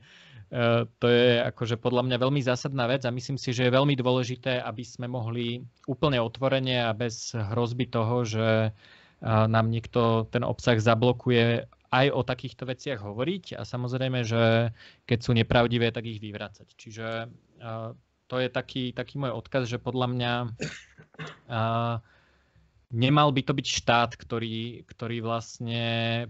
E, 0.47 0.87
to 1.03 1.07
je 1.11 1.43
akože 1.43 1.75
podľa 1.83 2.07
mňa 2.07 2.17
veľmi 2.23 2.39
zásadná 2.39 2.87
vec 2.87 3.03
a 3.03 3.11
myslím 3.11 3.35
si, 3.35 3.51
že 3.51 3.67
je 3.67 3.77
veľmi 3.77 3.99
dôležité, 3.99 4.63
aby 4.63 4.87
sme 4.87 5.11
mohli 5.11 5.67
úplne 5.91 6.23
otvorene 6.23 6.87
a 6.87 6.95
bez 6.95 7.35
hrozby 7.35 7.91
toho, 7.91 8.23
že 8.23 8.47
e, 8.47 8.71
nám 9.27 9.67
niekto 9.67 10.31
ten 10.31 10.47
obsah 10.47 10.79
zablokuje, 10.79 11.67
aj 11.91 12.07
o 12.15 12.23
takýchto 12.23 12.67
veciach 12.67 12.99
hovoriť 12.99 13.59
a 13.59 13.63
samozrejme, 13.63 14.27
že 14.27 14.75
keď 15.07 15.19
sú 15.23 15.33
nepravdivé, 15.35 15.95
tak 15.95 16.07
ich 16.07 16.19
vyvracať. 16.19 16.67
Čiže 16.75 17.07
to 18.27 18.43
je 18.43 18.49
taký, 18.51 18.91
taký 18.91 19.23
môj 19.23 19.35
odkaz, 19.35 19.71
že 19.71 19.79
podľa 19.79 20.07
mňa 20.11 20.33
nemal 22.93 23.29
by 23.35 23.43
to 23.43 23.53
byť 23.55 23.67
štát, 23.67 24.11
ktorý, 24.15 24.87
ktorý 24.87 25.19
vlastne 25.23 25.85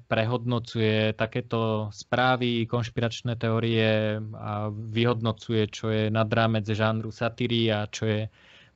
prehodnocuje 0.08 1.12
takéto 1.16 1.92
správy, 1.92 2.64
konšpiračné 2.64 3.36
teórie 3.36 4.16
a 4.36 4.68
vyhodnocuje, 4.72 5.62
čo 5.68 5.92
je 5.92 6.08
nad 6.08 6.28
rámec 6.28 6.64
žánru 6.68 7.12
satíry 7.12 7.68
a 7.72 7.88
čo 7.88 8.04
je 8.08 8.20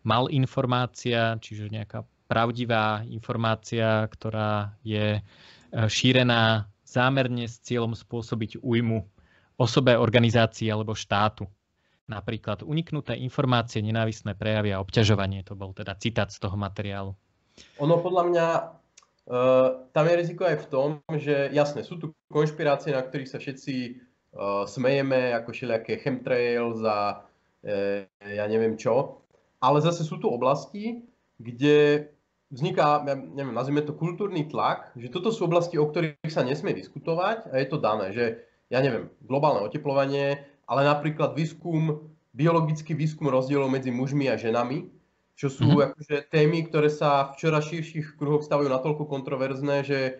malinformácia, 0.04 1.36
čiže 1.40 1.72
nejaká 1.72 2.04
pravdivá 2.24 3.02
informácia, 3.10 4.06
ktorá 4.06 4.78
je 4.86 5.18
e, 5.18 5.20
šírená 5.90 6.70
zámerne 6.86 7.50
s 7.50 7.58
cieľom 7.60 7.92
spôsobiť 7.92 8.62
újmu 8.62 9.02
osobe, 9.60 9.98
organizácii 9.98 10.70
alebo 10.72 10.96
štátu. 10.96 11.50
Napríklad 12.10 12.66
uniknuté 12.66 13.14
informácie, 13.14 13.78
nenávisné 13.78 14.34
prejavy 14.34 14.74
a 14.74 14.82
obťažovanie. 14.82 15.46
To 15.46 15.54
bol 15.54 15.70
teda 15.70 15.94
citát 15.94 16.34
z 16.34 16.42
toho 16.42 16.58
materiálu. 16.58 17.14
Ono 17.78 17.94
podľa 18.02 18.22
mňa, 18.26 18.46
uh, 19.30 19.68
tam 19.94 20.04
je 20.10 20.14
riziko 20.18 20.42
aj 20.42 20.56
v 20.58 20.66
tom, 20.66 20.88
že 21.14 21.54
jasne, 21.54 21.86
sú 21.86 22.02
tu 22.02 22.10
konšpirácie, 22.34 22.90
na 22.90 23.06
ktorých 23.06 23.30
sa 23.30 23.38
všetci 23.38 23.74
uh, 24.34 24.66
smejeme, 24.66 25.30
ako 25.38 25.54
všelijaké 25.54 26.02
chemtrails 26.02 26.82
a 26.82 27.22
uh, 27.22 28.02
ja 28.26 28.44
neviem 28.50 28.74
čo, 28.74 29.22
ale 29.62 29.78
zase 29.78 30.02
sú 30.02 30.18
tu 30.18 30.26
oblasti, 30.26 31.04
kde 31.38 32.10
vzniká, 32.50 33.06
ja 33.06 33.14
neviem, 33.14 33.54
nazvime 33.54 33.86
to 33.86 33.94
kultúrny 33.94 34.50
tlak, 34.50 34.90
že 34.98 35.12
toto 35.12 35.30
sú 35.30 35.46
oblasti, 35.46 35.78
o 35.78 35.86
ktorých 35.86 36.32
sa 36.32 36.42
nesmie 36.42 36.74
diskutovať 36.74 37.54
a 37.54 37.54
je 37.62 37.66
to 37.70 37.78
dané, 37.78 38.10
že 38.10 38.24
ja 38.70 38.82
neviem, 38.82 39.10
globálne 39.22 39.62
oteplovanie, 39.66 40.49
ale 40.70 40.86
napríklad 40.86 41.34
výskum, 41.34 41.98
biologický 42.30 42.94
výskum 42.94 43.26
rozdielov 43.26 43.66
medzi 43.74 43.90
mužmi 43.90 44.30
a 44.30 44.38
ženami, 44.38 44.86
čo 45.34 45.50
sú 45.50 45.66
mm-hmm. 45.66 45.86
akože 45.90 46.16
témy, 46.30 46.70
ktoré 46.70 46.86
sa 46.86 47.34
v 47.34 47.42
čoraz 47.42 47.66
širších 47.66 48.14
kruhoch 48.14 48.46
stavujú 48.46 48.70
natoľko 48.70 49.10
kontroverzné, 49.10 49.82
že 49.82 49.98
e, 50.06 50.12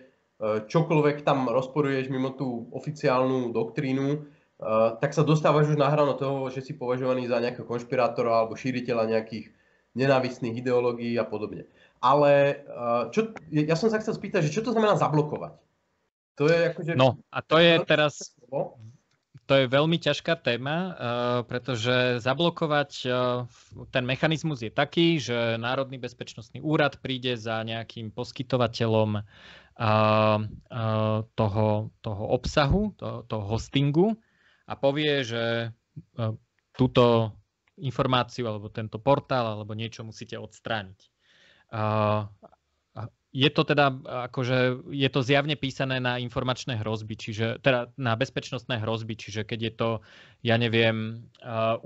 čokoľvek 0.67 1.23
tam 1.23 1.47
rozporuješ 1.47 2.11
mimo 2.11 2.35
tú 2.35 2.67
oficiálnu 2.75 3.55
doktrínu, 3.55 4.07
e, 4.11 4.19
tak 4.99 5.15
sa 5.15 5.23
dostávaš 5.23 5.71
už 5.71 5.79
na 5.79 5.93
hranu 5.93 6.19
toho, 6.19 6.51
že 6.51 6.67
si 6.67 6.75
považovaný 6.75 7.31
za 7.31 7.39
nejakého 7.39 7.69
konšpirátora 7.69 8.43
alebo 8.43 8.59
šíriteľa 8.59 9.13
nejakých 9.13 9.55
nenávistných 9.95 10.57
ideológií 10.57 11.15
a 11.21 11.29
podobne. 11.29 11.69
Ale 12.01 12.33
e, 12.33 12.75
čo, 13.15 13.37
ja 13.53 13.77
som 13.77 13.93
sa 13.93 14.01
chcel 14.03 14.17
spýtať, 14.17 14.49
že 14.49 14.57
čo 14.57 14.65
to 14.67 14.73
znamená 14.75 14.97
zablokovať? 14.99 15.61
To 16.41 16.49
je 16.49 16.59
akože... 16.73 16.93
No 16.97 17.21
a 17.29 17.39
to 17.45 17.61
je 17.61 17.77
teraz 17.85 18.33
to 19.51 19.59
je 19.59 19.67
veľmi 19.67 19.99
ťažká 19.99 20.39
téma, 20.47 20.79
uh, 20.79 20.93
pretože 21.43 22.23
zablokovať 22.23 22.91
uh, 23.11 23.51
ten 23.91 24.07
mechanizmus 24.07 24.63
je 24.63 24.71
taký, 24.71 25.19
že 25.19 25.59
Národný 25.59 25.99
bezpečnostný 25.99 26.63
úrad 26.63 27.03
príde 27.03 27.35
za 27.35 27.59
nejakým 27.67 28.15
poskytovateľom 28.15 29.19
uh, 29.19 29.25
toho, 31.35 31.67
toho 31.99 32.25
obsahu, 32.31 32.95
toho, 32.95 33.27
toho 33.27 33.45
hostingu 33.51 34.15
a 34.71 34.79
povie, 34.79 35.27
že 35.27 35.75
túto 36.71 37.35
informáciu 37.83 38.47
alebo 38.47 38.71
tento 38.71 39.03
portál 39.03 39.59
alebo 39.59 39.75
niečo 39.75 40.07
musíte 40.07 40.39
odstrániť 40.39 41.11
je 43.31 43.47
to 43.51 43.63
teda, 43.63 43.95
akože 44.27 44.91
je 44.91 45.09
to 45.11 45.21
zjavne 45.23 45.55
písané 45.55 46.03
na 46.03 46.19
informačné 46.19 46.75
hrozby, 46.83 47.15
čiže 47.15 47.63
teda 47.63 47.95
na 47.95 48.19
bezpečnostné 48.19 48.83
hrozby, 48.83 49.15
čiže 49.15 49.47
keď 49.47 49.61
je 49.63 49.73
to, 49.79 49.91
ja 50.43 50.59
neviem, 50.59 51.23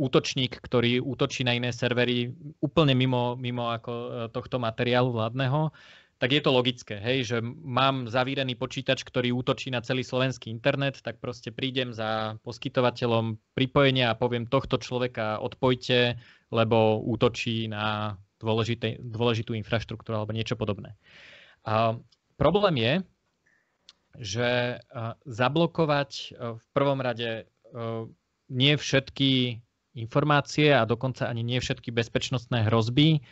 útočník, 0.01 0.57
ktorý 0.57 1.05
útočí 1.05 1.45
na 1.45 1.53
iné 1.53 1.69
servery 1.69 2.33
úplne 2.65 2.97
mimo, 2.97 3.37
mimo 3.37 3.69
ako 3.69 3.93
e, 3.93 4.09
tohto 4.33 4.57
materiálu 4.57 5.13
vládneho, 5.13 5.69
tak 6.17 6.33
je 6.33 6.41
to 6.41 6.57
logické, 6.57 6.97
hej, 6.97 7.19
že 7.29 7.37
mám 7.45 8.09
zavírený 8.09 8.57
počítač, 8.57 9.05
ktorý 9.05 9.37
útočí 9.37 9.69
na 9.69 9.85
celý 9.85 10.01
slovenský 10.01 10.49
internet, 10.49 11.05
tak 11.05 11.21
proste 11.21 11.53
prídem 11.53 11.93
za 11.93 12.41
poskytovateľom 12.41 13.37
pripojenia 13.53 14.15
a 14.15 14.17
poviem 14.17 14.49
tohto 14.49 14.81
človeka 14.81 15.45
odpojte, 15.45 16.17
lebo 16.49 17.05
útočí 17.05 17.69
na 17.69 18.17
dôležitú 18.41 19.53
infraštruktúru 19.53 20.17
alebo 20.17 20.33
niečo 20.33 20.57
podobné. 20.57 20.97
Problém 22.37 22.75
je, 22.77 22.95
že 24.15 24.51
zablokovať 25.27 26.11
v 26.39 26.67
prvom 26.77 27.01
rade 27.03 27.49
nie 28.53 28.75
všetky 28.77 29.59
informácie 29.95 30.75
a 30.75 30.87
dokonca 30.87 31.27
ani 31.31 31.43
nie 31.47 31.59
všetky 31.59 31.91
bezpečnostné 31.95 32.67
hrozby 32.67 33.23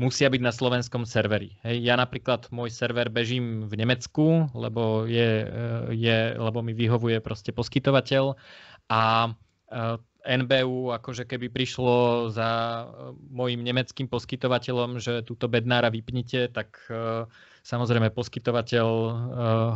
musia 0.00 0.32
byť 0.32 0.42
na 0.42 0.50
slovenskom 0.54 1.04
serveri. 1.04 1.60
Hej, 1.62 1.84
ja 1.84 1.94
napríklad 1.94 2.48
môj 2.48 2.72
server 2.72 3.12
bežím 3.12 3.68
v 3.68 3.74
Nemecku, 3.76 4.48
lebo, 4.56 5.04
je, 5.04 5.46
je, 5.92 6.18
lebo 6.34 6.58
mi 6.64 6.72
vyhovuje 6.72 7.20
proste 7.20 7.52
poskytovateľ 7.52 8.34
a 8.88 9.30
NBU 10.22 10.94
ako 10.94 11.26
keby 11.26 11.50
prišlo 11.50 12.30
za 12.30 12.48
môjim 13.30 13.60
nemeckým 13.60 14.06
poskytovateľom, 14.06 15.02
že 15.02 15.26
túto 15.26 15.50
bednára 15.50 15.90
vypnite, 15.92 16.50
tak 16.50 16.82
Samozrejme, 17.62 18.10
poskytovateľ 18.10 18.88
eh, 18.90 19.14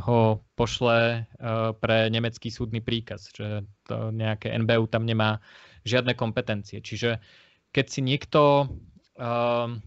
ho 0.03 0.42
pošle 0.59 0.99
eh, 0.99 1.70
pre 1.79 2.11
nemecký 2.11 2.51
súdny 2.51 2.83
príkaz, 2.83 3.31
že 3.31 3.62
to 3.87 4.11
nejaké 4.11 4.51
NBU 4.59 4.90
tam 4.90 5.07
nemá 5.07 5.38
žiadne 5.87 6.18
kompetencie. 6.18 6.83
Čiže 6.83 7.22
keď 7.70 7.87
si 7.87 8.01
niekto, 8.03 8.66
um, 9.14 9.79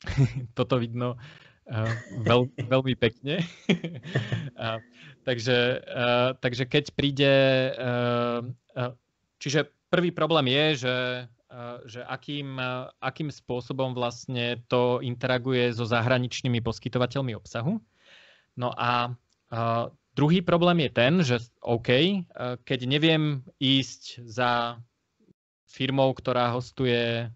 toto 0.56 0.80
vidno 0.80 1.20
uh, 1.68 1.92
veľ, 2.24 2.48
veľmi 2.56 2.94
pekne, 2.96 3.44
uh, 4.56 4.80
takže, 5.28 5.84
uh, 5.84 6.30
takže 6.40 6.64
keď 6.64 6.84
príde, 6.96 7.34
uh, 7.76 8.40
uh, 8.78 8.96
čiže 9.36 9.68
prvý 9.92 10.08
problém 10.08 10.48
je, 10.48 10.88
že 10.88 10.94
že 11.88 12.04
akým, 12.04 12.60
akým 13.00 13.32
spôsobom 13.32 13.96
vlastne 13.96 14.60
to 14.68 15.00
interaguje 15.00 15.72
so 15.72 15.88
zahraničnými 15.88 16.60
poskytovateľmi 16.60 17.32
obsahu. 17.32 17.80
No 18.60 18.68
a 18.76 19.16
druhý 20.12 20.44
problém 20.44 20.84
je 20.84 20.90
ten, 20.92 21.12
že 21.24 21.40
OK, 21.64 22.20
keď 22.68 22.80
neviem 22.84 23.40
ísť 23.56 24.28
za 24.28 24.76
firmou, 25.64 26.12
ktorá 26.12 26.52
hostuje 26.52 27.32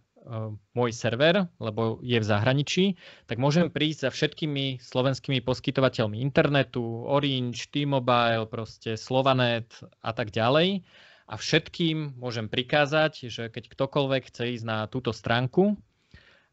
môj 0.77 0.95
server, 0.95 1.49
lebo 1.59 1.99
je 1.99 2.15
v 2.21 2.29
zahraničí, 2.29 2.85
tak 3.27 3.43
môžem 3.43 3.73
prísť 3.73 4.07
za 4.07 4.11
všetkými 4.13 4.79
slovenskými 4.79 5.43
poskytovateľmi 5.43 6.21
internetu, 6.21 6.85
Orange, 7.09 7.67
T-Mobile, 7.73 8.47
proste 8.47 8.95
Slovanet 8.95 9.73
a 10.05 10.15
tak 10.15 10.31
ďalej 10.31 10.85
a 11.27 11.35
všetkým 11.39 12.19
môžem 12.19 12.51
prikázať, 12.51 13.31
že 13.31 13.43
keď 13.49 13.71
ktokoľvek 13.71 14.23
chce 14.29 14.45
ísť 14.59 14.67
na 14.67 14.79
túto 14.91 15.15
stránku, 15.15 15.75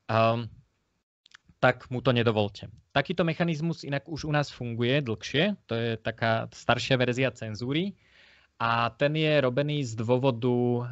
um, 0.08 0.40
tak 1.60 1.92
mu 1.92 2.00
to 2.00 2.16
nedovolte. 2.16 2.72
Takýto 2.96 3.28
mechanizmus 3.28 3.84
inak 3.84 4.08
už 4.08 4.26
u 4.26 4.32
nás 4.32 4.50
funguje 4.50 5.04
dlhšie, 5.04 5.60
to 5.68 5.74
je 5.76 5.90
taká 6.00 6.48
staršia 6.56 6.96
verzia 6.96 7.30
cenzúry 7.30 7.94
a 8.60 8.92
ten 8.92 9.16
je 9.16 9.40
robený 9.40 9.88
z 9.88 9.96
dôvodu 9.96 10.52
uh, 10.52 10.84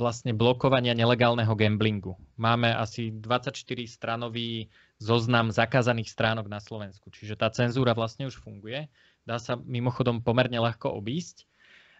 vlastne 0.00 0.32
blokovania 0.32 0.96
nelegálneho 0.96 1.52
gamblingu. 1.52 2.16
Máme 2.40 2.72
asi 2.72 3.12
24 3.12 3.56
stranový 3.84 4.72
zoznam 5.00 5.52
zakázaných 5.52 6.12
stránok 6.12 6.48
na 6.48 6.60
Slovensku, 6.60 7.12
čiže 7.12 7.36
tá 7.36 7.52
cenzúra 7.52 7.96
vlastne 7.96 8.28
už 8.28 8.40
funguje. 8.40 8.88
Dá 9.28 9.36
sa 9.36 9.56
mimochodom 9.56 10.24
pomerne 10.24 10.60
ľahko 10.60 10.92
obísť. 10.96 11.44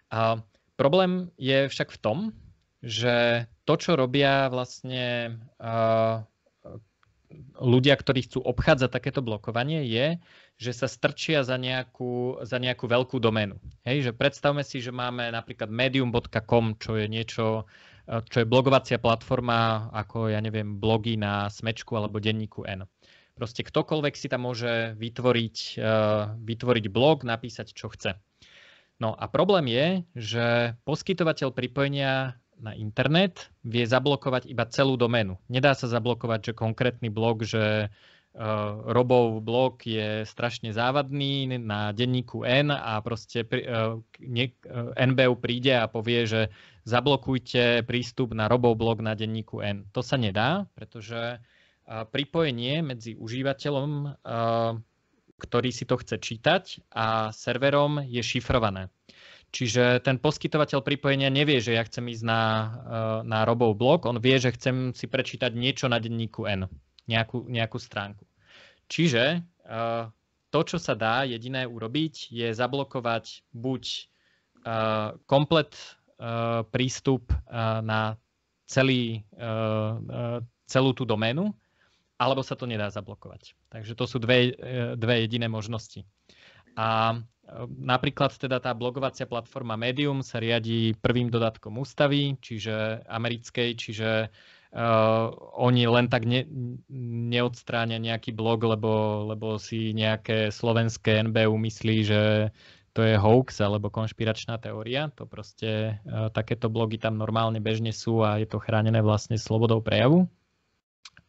Uh, 0.09 0.41
Problém 0.75 1.29
je 1.35 1.67
však 1.69 1.89
v 1.91 2.01
tom, 2.01 2.19
že 2.81 3.45
to, 3.65 3.73
čo 3.77 3.93
robia 3.93 4.49
vlastne 4.49 5.37
ľudia, 7.61 7.95
ktorí 7.95 8.27
chcú 8.27 8.43
obchádzať 8.43 8.89
takéto 8.91 9.21
blokovanie, 9.23 9.87
je, 9.87 10.19
že 10.59 10.71
sa 10.75 10.87
strčia 10.91 11.47
za 11.47 11.55
nejakú, 11.55 12.43
za 12.43 12.59
nejakú 12.59 12.91
veľkú 12.91 13.23
doménu. 13.23 13.55
Hej, 13.87 14.09
že 14.09 14.11
predstavme 14.11 14.67
si, 14.67 14.83
že 14.83 14.91
máme 14.91 15.31
napríklad 15.31 15.71
medium.com, 15.71 16.75
čo 16.75 16.99
je 16.99 17.07
niečo, 17.07 17.69
čo 18.05 18.37
je 18.41 18.49
blogovacia 18.49 18.99
platforma, 18.99 19.87
ako 19.95 20.33
ja 20.33 20.41
neviem, 20.43 20.75
blogy 20.75 21.15
na 21.15 21.47
Smečku 21.47 21.95
alebo 21.95 22.19
denníku 22.19 22.67
N. 22.67 22.83
Proste 23.31 23.63
ktokoľvek 23.63 24.13
si 24.17 24.27
tam 24.27 24.45
môže 24.45 24.97
vytvoriť, 24.99 25.79
vytvoriť 26.35 26.85
blog, 26.91 27.23
napísať, 27.23 27.71
čo 27.71 27.87
chce. 27.89 28.17
No 29.01 29.17
a 29.17 29.25
problém 29.25 29.65
je, 29.73 29.87
že 30.13 30.45
poskytovateľ 30.85 31.49
pripojenia 31.57 32.37
na 32.61 32.77
internet 32.77 33.49
vie 33.65 33.81
zablokovať 33.81 34.45
iba 34.45 34.69
celú 34.69 34.93
doménu. 34.93 35.41
Nedá 35.49 35.73
sa 35.73 35.89
zablokovať, 35.89 36.53
že 36.53 36.61
konkrétny 36.61 37.09
blog, 37.09 37.41
že 37.41 37.89
uh, 37.89 38.41
Robov 38.85 39.41
blog 39.41 39.81
je 39.81 40.21
strašne 40.29 40.69
závadný 40.69 41.57
na 41.57 41.89
denníku 41.89 42.45
N 42.45 42.69
a 42.69 43.01
proste 43.01 43.41
uh, 43.41 43.97
ne, 44.21 44.53
uh, 44.69 44.93
NBU 44.93 45.41
príde 45.41 45.73
a 45.73 45.89
povie, 45.89 46.29
že 46.29 46.53
zablokujte 46.85 47.81
prístup 47.89 48.37
na 48.37 48.45
Robov 48.45 48.77
blog 48.77 49.01
na 49.01 49.17
denníku 49.17 49.65
N. 49.65 49.89
To 49.97 50.05
sa 50.05 50.21
nedá, 50.21 50.69
pretože 50.77 51.41
pripojenie 51.91 52.79
medzi 52.85 53.19
užívateľom, 53.19 54.15
ktorý 55.41 55.73
si 55.73 55.89
to 55.89 55.97
chce 55.97 56.21
čítať 56.21 56.93
a 56.93 57.33
serverom 57.33 58.05
je 58.05 58.21
šifrované. 58.21 58.93
Čiže 59.51 59.99
ten 59.99 60.15
poskytovateľ 60.15 60.79
pripojenia 60.79 61.27
nevie, 61.27 61.59
že 61.59 61.75
ja 61.75 61.83
chcem 61.83 62.07
ísť 62.07 62.23
na, 62.23 62.43
na 63.27 63.43
Robov 63.43 63.75
blog, 63.75 64.07
on 64.07 64.21
vie, 64.21 64.39
že 64.39 64.55
chcem 64.55 64.95
si 64.95 65.11
prečítať 65.11 65.51
niečo 65.51 65.91
na 65.91 65.99
denníku 65.99 66.47
N, 66.47 66.71
nejakú, 67.09 67.49
nejakú 67.51 67.75
stránku. 67.75 68.23
Čiže 68.87 69.43
to, 70.51 70.59
čo 70.63 70.77
sa 70.79 70.95
dá 70.95 71.27
jediné 71.27 71.67
urobiť, 71.67 72.31
je 72.31 72.47
zablokovať 72.55 73.51
buď 73.51 73.83
komplet 75.27 75.75
prístup 76.71 77.35
na 77.83 78.15
celý, 78.71 79.27
celú 80.63 80.91
tú 80.95 81.03
doménu, 81.03 81.51
alebo 82.21 82.45
sa 82.45 82.53
to 82.53 82.69
nedá 82.69 82.93
zablokovať. 82.93 83.57
Takže 83.73 83.97
to 83.97 84.05
sú 84.05 84.21
dve, 84.21 84.53
e, 84.53 84.93
dve 84.93 85.25
jediné 85.25 85.49
možnosti. 85.49 86.05
A 86.77 87.17
e, 87.17 87.17
napríklad 87.81 88.37
teda 88.37 88.61
tá 88.61 88.77
blogovacia 88.77 89.25
platforma 89.25 89.73
Medium 89.73 90.21
sa 90.21 90.37
riadi 90.37 90.93
prvým 90.93 91.33
dodatkom 91.33 91.81
ústavy, 91.81 92.37
čiže 92.37 93.01
americkej, 93.09 93.69
čiže 93.73 94.09
uh, 94.29 95.25
oni 95.57 95.83
len 95.89 96.07
tak 96.07 96.29
ne, 96.29 96.45
neodstráňa 97.33 97.97
nejaký 97.97 98.31
blog, 98.37 98.69
lebo, 98.69 99.25
lebo 99.25 99.57
si 99.57 99.91
nejaké 99.91 100.53
slovenské 100.53 101.25
NBU 101.27 101.57
myslí, 101.57 101.97
že 102.05 102.21
to 102.91 103.03
je 103.03 103.15
hoax 103.15 103.59
alebo 103.63 103.91
konšpiračná 103.91 104.59
teória. 104.61 105.09
To 105.19 105.25
proste 105.25 105.99
uh, 106.05 106.29
takéto 106.29 106.69
blogy 106.69 107.01
tam 107.01 107.17
normálne 107.17 107.59
bežne 107.59 107.91
sú 107.91 108.21
a 108.23 108.39
je 108.39 108.47
to 108.47 108.63
chránené 108.63 109.01
vlastne 109.03 109.35
slobodou 109.35 109.83
prejavu. 109.83 110.27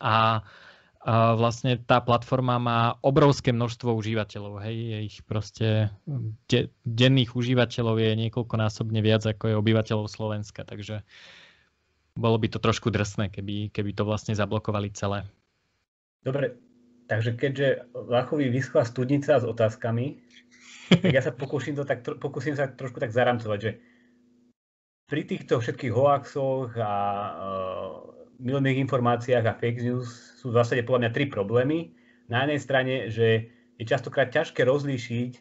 A 0.02 0.42
uh, 0.42 0.70
vlastne 1.02 1.82
tá 1.82 1.98
platforma 1.98 2.62
má 2.62 2.94
obrovské 3.02 3.50
množstvo 3.50 3.90
užívateľov. 3.90 4.62
Hej, 4.62 4.76
je 4.78 4.98
ich 5.02 5.16
proste, 5.26 5.90
de, 6.46 6.70
denných 6.86 7.34
užívateľov 7.34 7.98
je 7.98 8.10
niekoľkonásobne 8.26 9.02
viac 9.02 9.26
ako 9.26 9.50
je 9.50 9.58
obyvateľov 9.58 10.06
Slovenska, 10.06 10.62
takže 10.62 11.02
bolo 12.14 12.38
by 12.38 12.46
to 12.54 12.62
trošku 12.62 12.94
drsné, 12.94 13.34
keby, 13.34 13.74
keby 13.74 13.90
to 13.98 14.06
vlastne 14.06 14.38
zablokovali 14.38 14.94
celé. 14.94 15.26
Dobre, 16.22 16.54
takže 17.10 17.34
keďže 17.34 17.90
Lachovi 17.98 18.46
vyschla 18.46 18.86
studnica 18.86 19.42
s 19.42 19.44
otázkami, 19.48 20.22
tak 21.02 21.10
ja 21.10 21.24
sa 21.24 21.34
pokúsim, 21.34 21.74
to 21.74 21.82
tak, 21.82 22.06
pokúsim 22.22 22.54
sa 22.54 22.70
trošku 22.70 23.02
tak 23.02 23.10
zaramcovať, 23.10 23.58
že 23.58 23.72
pri 25.10 25.26
týchto 25.26 25.58
všetkých 25.58 25.92
hoaxoch 25.92 26.78
a 26.78 26.92
uh, 26.94 28.21
milných 28.42 28.83
informáciách 28.85 29.44
a 29.46 29.57
fake 29.57 29.81
news 29.87 30.11
sú 30.42 30.50
v 30.50 30.59
zásade 30.59 30.83
podľa 30.83 31.09
mňa 31.09 31.14
tri 31.14 31.24
problémy. 31.31 31.94
Na 32.26 32.42
jednej 32.44 32.61
strane, 32.61 32.94
že 33.09 33.48
je 33.78 33.85
častokrát 33.87 34.28
ťažké 34.35 34.66
rozlíšiť, 34.66 35.33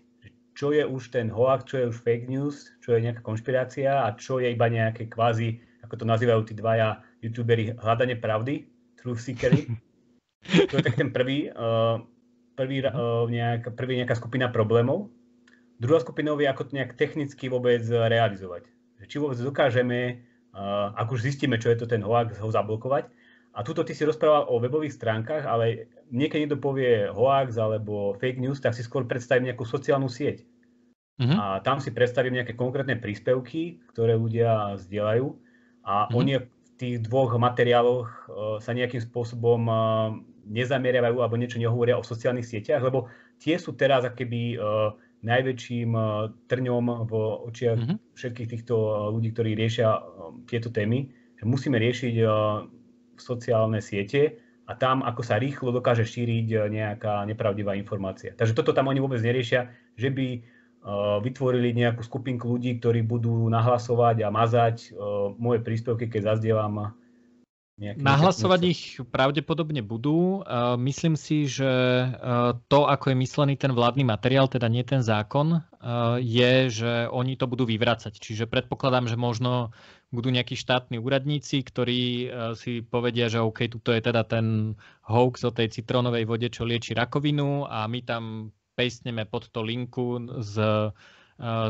čo 0.53 0.75
je 0.75 0.85
už 0.85 1.09
ten 1.09 1.31
hoax, 1.33 1.65
čo 1.65 1.75
je 1.81 1.85
už 1.89 1.97
fake 2.05 2.29
news, 2.29 2.69
čo 2.83 2.93
je 2.93 3.03
nejaká 3.03 3.25
konšpirácia 3.25 4.05
a 4.05 4.13
čo 4.13 4.37
je 4.37 4.53
iba 4.53 4.67
nejaké 4.69 5.09
kvázi, 5.09 5.57
ako 5.81 6.03
to 6.03 6.05
nazývajú 6.05 6.41
tí 6.45 6.53
dvaja 6.53 7.01
youtuberi, 7.25 7.73
hľadanie 7.73 8.17
pravdy, 8.19 8.69
truth 8.99 9.21
seekery. 9.23 9.65
To 10.41 10.81
je 10.81 10.81
tak 10.81 10.97
ten 10.97 11.13
prvý, 11.13 11.53
uh, 11.53 12.01
prvý, 12.57 12.81
uh, 12.81 13.29
nejak, 13.29 13.77
prvý 13.77 14.01
nejaká 14.01 14.17
skupina 14.17 14.49
problémov. 14.49 15.13
Druhá 15.77 16.01
skupina 16.01 16.33
je, 16.33 16.49
ako 16.49 16.65
to 16.65 16.81
nejak 16.81 16.97
technicky 16.97 17.45
vôbec 17.45 17.85
realizovať. 17.85 18.65
Či 19.05 19.21
vôbec 19.21 19.37
dokážeme 19.37 20.25
ak 20.53 21.07
už 21.11 21.23
zistíme, 21.23 21.55
čo 21.57 21.71
je 21.71 21.79
to 21.79 21.87
ten 21.87 22.03
hoax, 22.03 22.39
ho 22.39 22.51
zablokovať. 22.51 23.07
A 23.51 23.67
tuto 23.67 23.83
ty 23.83 23.91
si 23.91 24.07
rozprával 24.07 24.47
o 24.47 24.63
webových 24.63 24.95
stránkach, 24.95 25.43
ale 25.43 25.91
niekedy 26.07 26.47
niekto 26.47 26.59
povie 26.59 27.11
hoax 27.11 27.59
alebo 27.59 28.15
fake 28.15 28.39
news, 28.39 28.63
tak 28.63 28.71
si 28.71 28.83
skôr 28.83 29.03
predstavím 29.03 29.51
nejakú 29.51 29.67
sociálnu 29.67 30.07
sieť. 30.07 30.47
Uh-huh. 31.19 31.35
A 31.35 31.45
tam 31.59 31.83
si 31.83 31.91
predstavím 31.91 32.39
nejaké 32.39 32.55
konkrétne 32.55 32.95
príspevky, 32.95 33.83
ktoré 33.91 34.15
ľudia 34.15 34.79
zdieľajú 34.79 35.27
a 35.83 36.07
uh-huh. 36.07 36.15
oni 36.15 36.39
v 36.39 36.47
tých 36.79 36.95
dvoch 37.03 37.35
materiáloch 37.35 38.07
uh, 38.07 38.23
sa 38.63 38.71
nejakým 38.71 39.03
spôsobom 39.03 39.61
uh, 39.67 40.15
nezameriavajú 40.47 41.19
alebo 41.19 41.35
niečo 41.37 41.59
nehovoria 41.59 41.99
o 41.99 42.07
sociálnych 42.07 42.47
sieťach, 42.47 42.81
lebo 42.81 43.11
tie 43.37 43.59
sú 43.59 43.75
teraz 43.75 44.07
akéby 44.07 44.55
uh, 44.55 44.95
najväčším 45.21 45.89
eh, 45.93 46.05
trňom 46.49 46.85
v 47.07 47.13
očiach 47.49 47.79
mm-hmm. 47.79 47.97
všetkých 48.17 48.49
týchto 48.57 48.75
eh, 48.75 48.93
ľudí, 49.13 49.29
ktorí 49.33 49.51
riešia 49.53 49.89
eh, 49.89 50.01
tieto 50.49 50.73
témy, 50.73 51.09
že 51.37 51.43
musíme 51.49 51.81
riešiť 51.81 52.15
sociálne 53.17 53.81
siete 53.81 54.37
a 54.69 54.77
tam, 54.77 55.01
ako 55.01 55.21
sa 55.25 55.41
rýchlo 55.41 55.73
dokáže 55.73 56.05
šíriť 56.05 56.69
nejaká 56.69 57.25
nepravdivá 57.25 57.73
informácia. 57.73 58.37
Takže 58.37 58.53
toto 58.53 58.77
tam 58.77 58.93
oni 58.93 59.01
vôbec 59.01 59.17
neriešia, 59.25 59.73
že 59.97 60.13
by 60.13 60.45
vytvorili 61.25 61.73
nejakú 61.73 62.05
skupinku 62.05 62.45
ľudí, 62.45 62.77
ktorí 62.77 63.01
budú 63.05 63.49
nahlasovať 63.49 64.21
a 64.21 64.29
mazať 64.29 64.93
moje 65.41 65.65
príspevky, 65.65 66.09
keď 66.13 66.37
zazdielam 66.37 66.93
Nahlasovať 67.79 68.61
ich 68.67 68.81
pravdepodobne 69.09 69.81
budú. 69.81 70.45
Myslím 70.77 71.17
si, 71.17 71.49
že 71.49 71.69
to, 72.69 72.85
ako 72.85 73.09
je 73.09 73.17
myslený 73.17 73.57
ten 73.57 73.73
vládny 73.73 74.05
materiál, 74.05 74.45
teda 74.45 74.69
nie 74.69 74.85
ten 74.85 75.01
zákon, 75.01 75.65
je, 76.21 76.53
že 76.69 77.09
oni 77.09 77.41
to 77.41 77.49
budú 77.49 77.65
vyvracať. 77.65 78.21
Čiže 78.21 78.45
predpokladám, 78.45 79.09
že 79.09 79.17
možno 79.17 79.73
budú 80.13 80.29
nejakí 80.29 80.53
štátni 80.53 81.01
úradníci, 81.01 81.65
ktorí 81.65 82.29
si 82.53 82.85
povedia, 82.85 83.33
že 83.33 83.41
OK, 83.41 83.65
tuto 83.65 83.95
je 83.95 84.01
teda 84.05 84.29
ten 84.29 84.77
hoax 85.09 85.41
o 85.47 85.55
tej 85.55 85.73
citrónovej 85.73 86.29
vode, 86.29 86.53
čo 86.53 86.69
lieči 86.69 86.93
rakovinu 86.93 87.65
a 87.65 87.89
my 87.89 88.05
tam 88.05 88.53
pejstneme 88.77 89.25
pod 89.25 89.49
to 89.49 89.65
linku 89.65 90.21
z 90.37 90.55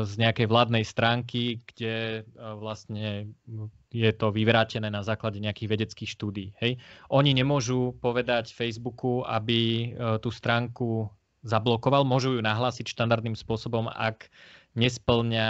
z 0.04 0.12
nejakej 0.20 0.46
vládnej 0.52 0.84
stránky, 0.84 1.64
kde 1.64 2.28
vlastne 2.36 3.32
je 3.92 4.12
to 4.12 4.32
vyvrátené 4.32 4.88
na 4.88 5.04
základe 5.04 5.40
nejakých 5.40 5.68
vedeckých 5.78 6.10
štúdí. 6.12 6.46
Hej. 6.60 6.80
Oni 7.12 7.36
nemôžu 7.36 7.96
povedať 8.00 8.52
Facebooku, 8.56 9.20
aby 9.28 9.92
e, 9.92 10.16
tú 10.20 10.32
stránku 10.32 11.12
zablokoval, 11.44 12.08
môžu 12.08 12.36
ju 12.36 12.40
nahlásiť 12.40 12.88
štandardným 12.88 13.36
spôsobom, 13.36 13.92
ak 13.92 14.32
nesplňa 14.72 15.48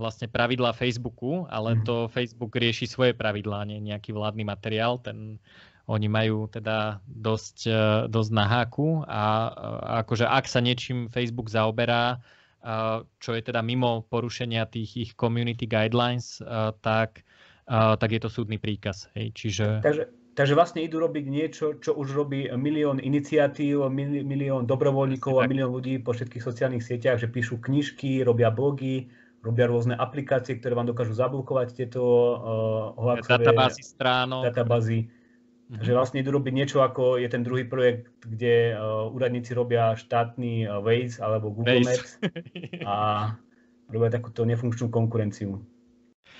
vlastne 0.00 0.32
pravidlá 0.32 0.72
Facebooku, 0.72 1.44
ale 1.52 1.76
mhm. 1.76 1.84
to 1.84 1.94
Facebook 2.08 2.56
rieši 2.56 2.88
svoje 2.88 3.12
pravidlá, 3.12 3.68
nie 3.68 3.80
nejaký 3.84 4.16
vládny 4.16 4.48
materiál. 4.48 4.96
Ten, 4.96 5.36
oni 5.84 6.08
majú 6.08 6.48
teda 6.48 7.04
dosť, 7.04 7.68
dosť 8.08 8.30
na 8.32 8.44
háku 8.48 9.04
a 9.04 9.52
akože 10.00 10.24
ak 10.24 10.48
sa 10.48 10.64
niečím 10.64 11.12
Facebook 11.12 11.52
zaoberá, 11.52 12.22
čo 13.18 13.30
je 13.34 13.42
teda 13.42 13.58
mimo 13.60 14.06
porušenia 14.06 14.70
tých 14.70 14.90
ich 14.94 15.10
community 15.18 15.66
guidelines, 15.66 16.38
tak, 16.78 17.26
tak 17.66 18.08
je 18.08 18.20
to 18.22 18.30
súdny 18.30 18.62
príkaz. 18.62 19.10
Hej. 19.18 19.34
Čiže... 19.34 19.66
Takže, 19.82 20.02
takže 20.38 20.54
vlastne 20.54 20.86
idú 20.86 21.02
robiť 21.02 21.24
niečo, 21.26 21.64
čo 21.82 21.98
už 21.98 22.14
robí 22.14 22.46
milión 22.54 23.02
iniciatív, 23.02 23.90
milión 23.90 24.70
dobrovoľníkov 24.70 25.42
a 25.42 25.50
milión 25.50 25.74
ľudí 25.74 25.98
po 25.98 26.14
všetkých 26.14 26.42
sociálnych 26.42 26.86
sieťach, 26.86 27.18
že 27.18 27.26
píšu 27.26 27.58
knižky, 27.58 28.22
robia 28.22 28.54
blogy, 28.54 29.10
robia 29.42 29.66
rôzne 29.66 29.98
aplikácie, 29.98 30.54
ktoré 30.62 30.78
vám 30.78 30.86
dokážu 30.86 31.18
zablokovať 31.18 31.74
tieto 31.74 31.98
uh, 31.98 32.38
hoaxové 32.94 33.42
databázy 33.42 33.82
stránok. 33.82 34.42
Databázy 34.46 35.10
Mm-hmm. 35.72 35.88
Že 35.88 35.96
vlastne 35.96 36.20
idú 36.20 36.36
robiť 36.36 36.52
niečo 36.52 36.84
ako 36.84 37.16
je 37.16 37.28
ten 37.32 37.40
druhý 37.40 37.64
projekt, 37.64 38.12
kde 38.20 38.76
uh, 38.76 39.08
úradníci 39.08 39.56
robia 39.56 39.96
štátny 39.96 40.68
uh, 40.68 40.84
Waze 40.84 41.16
alebo 41.16 41.48
Google. 41.48 41.80
Maps 41.80 42.20
a 42.84 42.94
robia 43.88 44.12
takúto 44.12 44.44
nefunkčnú 44.44 44.92
konkurenciu. 44.92 45.64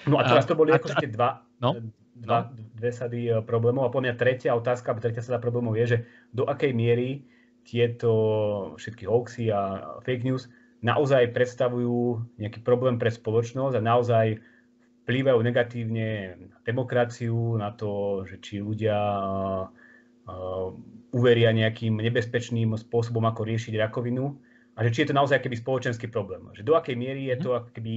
No 0.04 0.20
a 0.20 0.28
teraz 0.28 0.44
to 0.44 0.52
boli 0.52 0.76
akože 0.76 1.00
tie 1.00 1.08
dva, 1.08 1.40
no? 1.64 1.80
dva, 2.12 2.52
no? 2.52 2.60
dve 2.76 2.92
sady 2.92 3.32
uh, 3.32 3.40
problémov. 3.40 3.88
A 3.88 3.94
po 3.94 4.04
mňa 4.04 4.20
tretia 4.20 4.52
otázka, 4.52 4.92
tretia 5.00 5.24
sada 5.24 5.40
problémov 5.40 5.80
je, 5.80 5.96
že 5.96 5.98
do 6.36 6.44
akej 6.44 6.76
miery 6.76 7.24
tieto 7.64 8.12
všetky 8.76 9.08
hoaxy 9.08 9.48
a 9.48 9.96
fake 10.04 10.28
news 10.28 10.52
naozaj 10.84 11.30
predstavujú 11.32 12.20
nejaký 12.36 12.60
problém 12.60 12.98
pre 13.00 13.08
spoločnosť 13.08 13.80
a 13.80 13.86
naozaj 13.86 14.26
vplývajú 15.02 15.38
negatívne 15.42 16.38
na 16.38 16.58
demokraciu, 16.62 17.58
na 17.58 17.74
to, 17.74 18.22
že 18.26 18.38
či 18.38 18.54
ľudia 18.62 18.96
uveria 21.10 21.50
nejakým 21.50 21.98
nebezpečným 21.98 22.78
spôsobom, 22.78 23.26
ako 23.26 23.42
riešiť 23.42 23.74
rakovinu 23.74 24.38
a 24.78 24.86
že 24.86 24.90
či 24.94 24.98
je 25.02 25.08
to 25.10 25.18
naozaj 25.18 25.42
akýby 25.42 25.58
spoločenský 25.58 26.06
problém. 26.08 26.46
Že 26.54 26.62
do 26.62 26.78
akej 26.78 26.94
miery 26.94 27.28
je 27.34 27.36
to 27.42 27.50
mhm. 27.52 27.58
akoby 27.58 27.96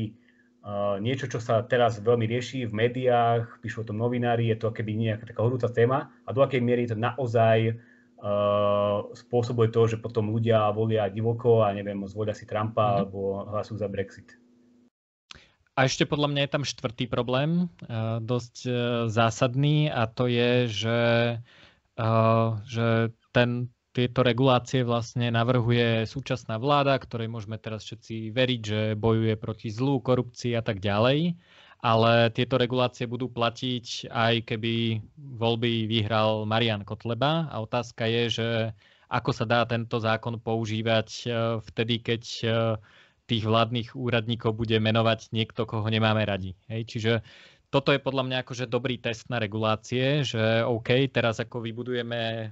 niečo, 0.98 1.30
čo 1.30 1.38
sa 1.38 1.62
teraz 1.62 2.02
veľmi 2.02 2.26
rieši 2.26 2.66
v 2.66 2.74
médiách, 2.74 3.62
píšu 3.62 3.86
o 3.86 3.88
tom 3.88 4.02
novinári, 4.02 4.50
je 4.50 4.58
to 4.58 4.74
akoby 4.74 4.98
nejaká 4.98 5.30
taká 5.30 5.46
horúca 5.46 5.70
téma 5.70 6.10
a 6.26 6.30
do 6.34 6.42
akej 6.42 6.58
miery 6.58 6.90
to 6.90 6.98
naozaj 6.98 7.78
uh, 8.26 9.06
spôsobuje 9.14 9.70
to, 9.70 9.86
že 9.86 10.02
potom 10.02 10.34
ľudia 10.34 10.74
volia 10.74 11.06
divoko 11.14 11.62
a 11.62 11.70
neviem, 11.70 12.02
zvolia 12.10 12.34
si 12.34 12.50
Trumpa 12.50 12.82
mm-hmm. 12.82 12.98
alebo 12.98 13.20
hlasujú 13.46 13.78
za 13.78 13.86
Brexit. 13.86 14.34
A 15.76 15.92
ešte 15.92 16.08
podľa 16.08 16.32
mňa 16.32 16.42
je 16.48 16.54
tam 16.56 16.64
štvrtý 16.64 17.06
problém, 17.12 17.68
dosť 18.24 18.56
e, 18.64 18.72
zásadný, 19.12 19.92
a 19.92 20.08
to 20.08 20.32
je, 20.32 20.52
že 20.72 21.00
že 22.68 23.16
ten, 23.32 23.72
tieto 23.96 24.20
regulácie 24.20 24.84
vlastne 24.84 25.32
navrhuje 25.32 26.04
súčasná 26.04 26.60
vláda, 26.60 27.00
ktorej 27.00 27.32
môžeme 27.32 27.56
teraz 27.56 27.88
všetci 27.88 28.36
veriť, 28.36 28.62
že 28.62 28.82
bojuje 29.00 29.40
proti 29.40 29.72
zlu, 29.72 30.04
korupcii 30.04 30.60
a 30.60 30.64
tak 30.64 30.84
ďalej. 30.84 31.40
Ale 31.86 32.34
tieto 32.34 32.58
regulácie 32.58 33.06
budú 33.06 33.30
platiť 33.30 34.10
aj 34.10 34.44
keby 34.44 35.00
voľby 35.40 35.86
vyhral 35.86 36.44
Marian 36.50 36.82
Kotleba. 36.82 37.48
A 37.48 37.62
otázka 37.62 38.10
je, 38.10 38.24
že 38.28 38.48
ako 39.08 39.32
sa 39.32 39.46
dá 39.46 39.64
tento 39.70 40.02
zákon 40.02 40.42
používať 40.42 41.30
vtedy, 41.62 42.02
keď 42.02 42.22
tých 43.26 43.44
vládnych 43.46 43.98
úradníkov 43.98 44.54
bude 44.54 44.78
menovať 44.78 45.34
niekto, 45.34 45.66
koho 45.66 45.86
nemáme 45.90 46.22
radi. 46.26 46.54
Hej? 46.70 46.82
Čiže 46.90 47.12
toto 47.74 47.92
je 47.92 48.00
podľa 48.00 48.24
mňa 48.24 48.38
akože 48.46 48.66
dobrý 48.72 49.02
test 49.02 49.28
na 49.28 49.42
regulácie, 49.42 50.24
že 50.24 50.64
OK, 50.64 51.12
teraz 51.12 51.44
ako 51.44 51.60
vybudujeme 51.60 52.22
e, 52.22 52.46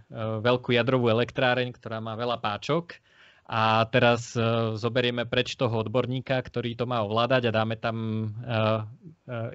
veľkú 0.44 0.76
jadrovú 0.76 1.08
elektráreň, 1.14 1.72
ktorá 1.72 2.04
má 2.04 2.18
veľa 2.18 2.44
páčok 2.44 3.00
a 3.48 3.84
teraz 3.88 4.36
e, 4.36 4.44
zoberieme 4.80 5.24
preč 5.24 5.60
toho 5.60 5.84
odborníka, 5.84 6.40
ktorý 6.40 6.76
to 6.76 6.88
má 6.88 7.04
ovládať 7.04 7.48
a 7.48 7.56
dáme 7.56 7.76
tam 7.80 7.96
e, 7.96 8.28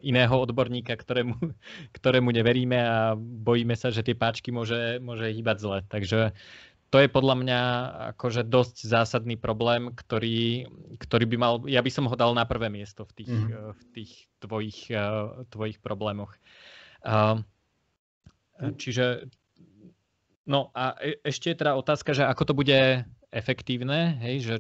iného 0.04 0.34
odborníka, 0.40 0.96
ktorému, 0.96 1.36
ktorému 1.96 2.28
neveríme 2.32 2.78
a 2.78 3.12
bojíme 3.18 3.76
sa, 3.76 3.92
že 3.92 4.00
tie 4.00 4.16
páčky 4.16 4.48
môže, 4.54 5.00
môže 5.04 5.28
hýbať 5.32 5.56
zle. 5.60 5.78
Takže 5.84 6.32
to 6.88 6.96
je 7.04 7.08
podľa 7.12 7.36
mňa 7.44 7.60
akože 8.16 8.48
dosť 8.48 8.88
zásadný 8.88 9.36
problém, 9.36 9.92
ktorý, 9.92 10.68
ktorý 10.96 11.24
by 11.28 11.36
mal, 11.36 11.54
ja 11.68 11.84
by 11.84 11.90
som 11.92 12.08
ho 12.08 12.16
dal 12.16 12.32
na 12.32 12.48
prvé 12.48 12.72
miesto 12.72 13.04
v 13.04 13.12
tých, 13.12 13.32
mm. 13.32 13.76
v 13.76 13.82
tých 13.92 14.12
tvojich, 14.40 14.88
uh, 14.96 15.44
tvojich 15.52 15.84
problémoch. 15.84 16.32
Uh, 17.04 17.44
čiže, 18.80 19.28
no 20.48 20.72
a 20.72 20.96
e, 21.04 21.20
ešte 21.28 21.52
je 21.52 21.60
teda 21.60 21.76
otázka, 21.76 22.16
že 22.16 22.24
ako 22.24 22.42
to 22.48 22.54
bude 22.56 22.80
efektívne, 23.28 24.16
hej, 24.24 24.36
že 24.40 24.56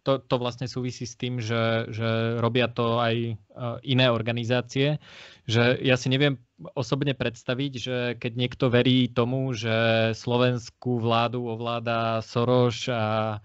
to, 0.00 0.16
to 0.24 0.40
vlastne 0.40 0.64
súvisí 0.64 1.04
s 1.04 1.20
tým, 1.20 1.36
že, 1.36 1.92
že 1.92 2.40
robia 2.40 2.64
to 2.64 2.96
aj 2.96 3.36
iné 3.84 4.06
organizácie, 4.08 4.96
že 5.44 5.76
ja 5.84 6.00
si 6.00 6.08
neviem 6.08 6.40
osobne 6.72 7.12
predstaviť, 7.12 7.72
že 7.76 7.96
keď 8.16 8.32
niekto 8.32 8.72
verí 8.72 9.12
tomu, 9.12 9.52
že 9.52 10.10
slovenskú 10.16 10.96
vládu 10.96 11.44
ovláda 11.44 12.24
Soros 12.24 12.88
a 12.88 13.36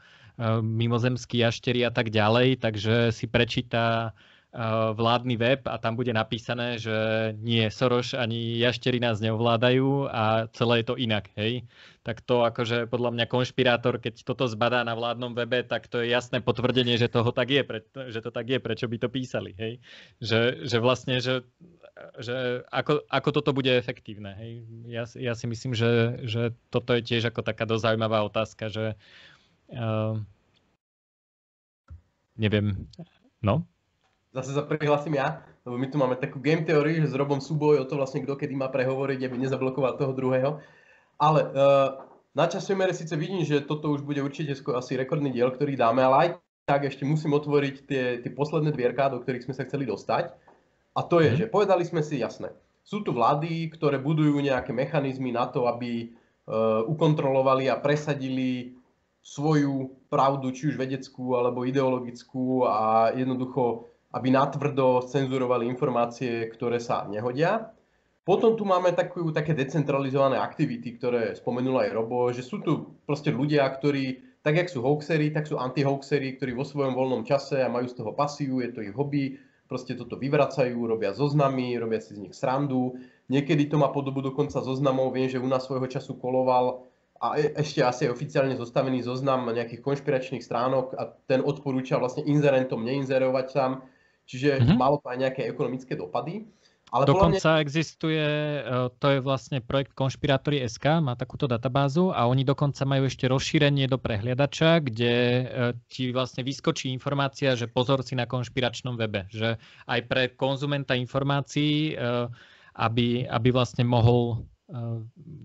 mimozemský 0.64 1.44
jašteri 1.44 1.84
a 1.84 1.92
tak 1.92 2.10
ďalej, 2.10 2.64
takže 2.64 3.12
si 3.12 3.28
prečíta 3.28 4.16
vládny 5.00 5.40
web 5.40 5.64
a 5.64 5.80
tam 5.80 5.96
bude 5.96 6.12
napísané, 6.12 6.76
že 6.76 6.92
nie 7.40 7.72
Soros 7.72 8.12
ani 8.12 8.60
jašteri 8.60 9.00
nás 9.00 9.24
neovládajú 9.24 10.12
a 10.12 10.52
celé 10.52 10.84
je 10.84 10.86
to 10.92 10.96
inak, 11.00 11.32
hej. 11.40 11.64
Tak 12.04 12.20
to 12.20 12.44
akože 12.44 12.92
podľa 12.92 13.16
mňa 13.16 13.26
konšpirátor, 13.32 14.04
keď 14.04 14.28
toto 14.28 14.52
zbadá 14.52 14.84
na 14.84 14.92
vládnom 14.92 15.32
webe, 15.32 15.64
tak 15.64 15.88
to 15.88 16.04
je 16.04 16.12
jasné 16.12 16.44
potvrdenie, 16.44 17.00
že 17.00 17.08
toho 17.08 17.32
tak 17.32 17.48
je, 17.48 17.64
že 18.12 18.20
to 18.20 18.28
tak 18.28 18.52
je, 18.52 18.60
prečo 18.60 18.92
by 18.92 18.98
to 19.00 19.08
písali, 19.08 19.56
hej. 19.56 19.80
Že, 20.20 20.68
že 20.68 20.78
vlastne, 20.84 21.24
že, 21.24 21.48
že 22.20 22.68
ako, 22.76 23.08
ako 23.08 23.30
toto 23.32 23.56
bude 23.56 23.72
efektívne, 23.72 24.36
hej. 24.36 24.68
Ja, 24.92 25.08
ja 25.16 25.32
si 25.32 25.48
myslím, 25.48 25.72
že, 25.72 26.20
že 26.28 26.52
toto 26.68 26.92
je 26.92 27.08
tiež 27.08 27.32
ako 27.32 27.40
taká 27.40 27.64
dosť 27.64 28.04
otázka, 28.04 28.68
že 28.68 29.00
uh, 29.72 30.20
neviem, 32.36 32.92
no, 33.40 33.64
zase 34.32 34.56
sa 34.56 34.64
prihlasím 34.64 35.20
ja, 35.20 35.44
lebo 35.68 35.76
my 35.78 35.88
tu 35.92 35.96
máme 36.00 36.16
takú 36.18 36.40
game 36.40 36.64
teóriu, 36.64 37.04
že 37.04 37.12
s 37.12 37.20
Robom 37.20 37.44
súboj 37.44 37.84
o 37.84 37.86
to 37.86 38.00
vlastne 38.00 38.24
kto 38.24 38.40
kedy 38.40 38.56
má 38.56 38.72
prehovoriť, 38.72 39.20
aby 39.28 39.36
nezablokoval 39.38 40.00
toho 40.00 40.16
druhého. 40.16 40.58
Ale 41.22 41.40
uh, 41.54 42.02
na 42.34 42.48
časomere 42.48 42.96
síce 42.96 43.14
vidím, 43.14 43.44
že 43.46 43.62
toto 43.62 43.92
už 43.92 44.02
bude 44.02 44.24
určite 44.24 44.56
asi 44.56 44.98
rekordný 44.98 45.30
diel, 45.30 45.52
ktorý 45.52 45.78
dáme, 45.78 46.02
ale 46.02 46.16
aj 46.18 46.30
tak 46.66 46.88
ešte 46.88 47.04
musím 47.04 47.36
otvoriť 47.36 47.76
tie, 47.86 48.04
tie 48.24 48.32
posledné 48.32 48.72
dvierka, 48.72 49.12
do 49.12 49.20
ktorých 49.20 49.46
sme 49.46 49.54
sa 49.54 49.68
chceli 49.68 49.84
dostať. 49.86 50.32
A 50.96 51.02
to 51.04 51.20
je, 51.20 51.36
mm. 51.36 51.38
že 51.46 51.52
povedali 51.52 51.84
sme 51.84 52.00
si 52.00 52.24
jasné, 52.24 52.56
sú 52.82 53.04
tu 53.04 53.12
vlády, 53.12 53.70
ktoré 53.76 54.00
budujú 54.00 54.40
nejaké 54.40 54.72
mechanizmy 54.72 55.36
na 55.36 55.52
to, 55.52 55.68
aby 55.68 56.10
uh, 56.10 56.82
ukontrolovali 56.88 57.68
a 57.68 57.78
presadili 57.78 58.80
svoju 59.22 59.94
pravdu, 60.10 60.50
či 60.50 60.74
už 60.74 60.82
vedeckú 60.82 61.38
alebo 61.38 61.62
ideologickú 61.62 62.66
a 62.66 63.14
jednoducho 63.14 63.91
aby 64.12 64.28
natvrdo 64.32 65.08
cenzurovali 65.08 65.68
informácie, 65.68 66.48
ktoré 66.52 66.84
sa 66.84 67.08
nehodia. 67.08 67.72
Potom 68.22 68.54
tu 68.54 68.68
máme 68.68 68.94
takú, 68.94 69.34
také 69.34 69.58
decentralizované 69.58 70.38
aktivity, 70.38 70.94
ktoré 71.00 71.34
spomenul 71.34 71.82
aj 71.82 71.90
Robo, 71.90 72.30
že 72.30 72.46
sú 72.46 72.62
tu 72.62 73.02
proste 73.08 73.34
ľudia, 73.34 73.66
ktorí, 73.66 74.38
tak 74.46 74.62
jak 74.62 74.70
sú 74.70 74.86
hoaxery, 74.86 75.34
tak 75.34 75.50
sú 75.50 75.58
anti-hoaxery, 75.58 76.38
ktorí 76.38 76.54
vo 76.54 76.62
svojom 76.62 76.94
voľnom 76.94 77.26
čase 77.26 77.66
a 77.66 77.72
majú 77.72 77.90
z 77.90 77.98
toho 77.98 78.14
pasiu, 78.14 78.62
je 78.62 78.70
to 78.70 78.86
ich 78.86 78.94
hobby, 78.94 79.42
proste 79.66 79.98
toto 79.98 80.20
vyvracajú, 80.22 80.76
robia 80.86 81.16
zoznamy, 81.16 81.74
robia 81.82 82.04
si 82.04 82.14
z 82.14 82.22
nich 82.22 82.36
srandu. 82.38 83.00
Niekedy 83.32 83.72
to 83.72 83.80
má 83.80 83.90
podobu 83.90 84.22
dokonca 84.22 84.60
zoznamov, 84.62 85.16
viem, 85.16 85.32
že 85.32 85.42
u 85.42 85.48
nás 85.48 85.66
svojho 85.66 85.88
času 85.90 86.20
koloval 86.20 86.92
a 87.22 87.38
e- 87.38 87.54
ešte 87.56 87.86
asi 87.86 88.06
je 88.06 88.14
oficiálne 88.14 88.58
zostavený 88.58 89.06
zoznam 89.06 89.46
nejakých 89.48 89.86
konšpiračných 89.86 90.44
stránok 90.44 90.98
a 90.98 91.10
ten 91.30 91.46
odporúča 91.46 92.02
vlastne 92.02 92.26
inzerentom 92.26 92.82
neinzerovať 92.82 93.48
tam 93.54 93.86
Čiže 94.32 94.64
mm-hmm. 94.64 94.80
malo 94.80 94.96
to 95.04 95.12
aj 95.12 95.20
nejaké 95.20 95.42
ekonomické 95.52 96.00
dopady. 96.00 96.48
Ale 96.92 97.08
Dokonca 97.08 97.56
mňa... 97.56 97.64
existuje, 97.64 98.20
e, 98.20 98.92
to 99.00 99.08
je 99.16 99.20
vlastne 99.24 99.64
projekt 99.64 99.96
Konšpirátory 99.96 100.60
SK, 100.68 101.00
má 101.00 101.16
takúto 101.16 101.48
databázu 101.48 102.12
a 102.12 102.28
oni 102.28 102.44
dokonca 102.44 102.84
majú 102.84 103.08
ešte 103.08 103.32
rozšírenie 103.32 103.88
do 103.88 103.96
prehliadača, 103.96 104.84
kde 104.84 105.16
e, 105.16 105.44
ti 105.88 106.12
vlastne 106.12 106.44
vyskočí 106.44 106.92
informácia, 106.92 107.56
že 107.56 107.72
pozor 107.72 108.04
si 108.04 108.20
na 108.20 108.28
konšpiračnom 108.28 109.00
webe, 109.00 109.24
že 109.32 109.56
aj 109.88 110.00
pre 110.04 110.24
konzumenta 110.36 110.92
informácií, 110.92 111.96
e, 111.96 112.28
aby, 112.76 113.24
aby 113.24 113.50
vlastne 113.52 113.88
mohol 113.88 114.48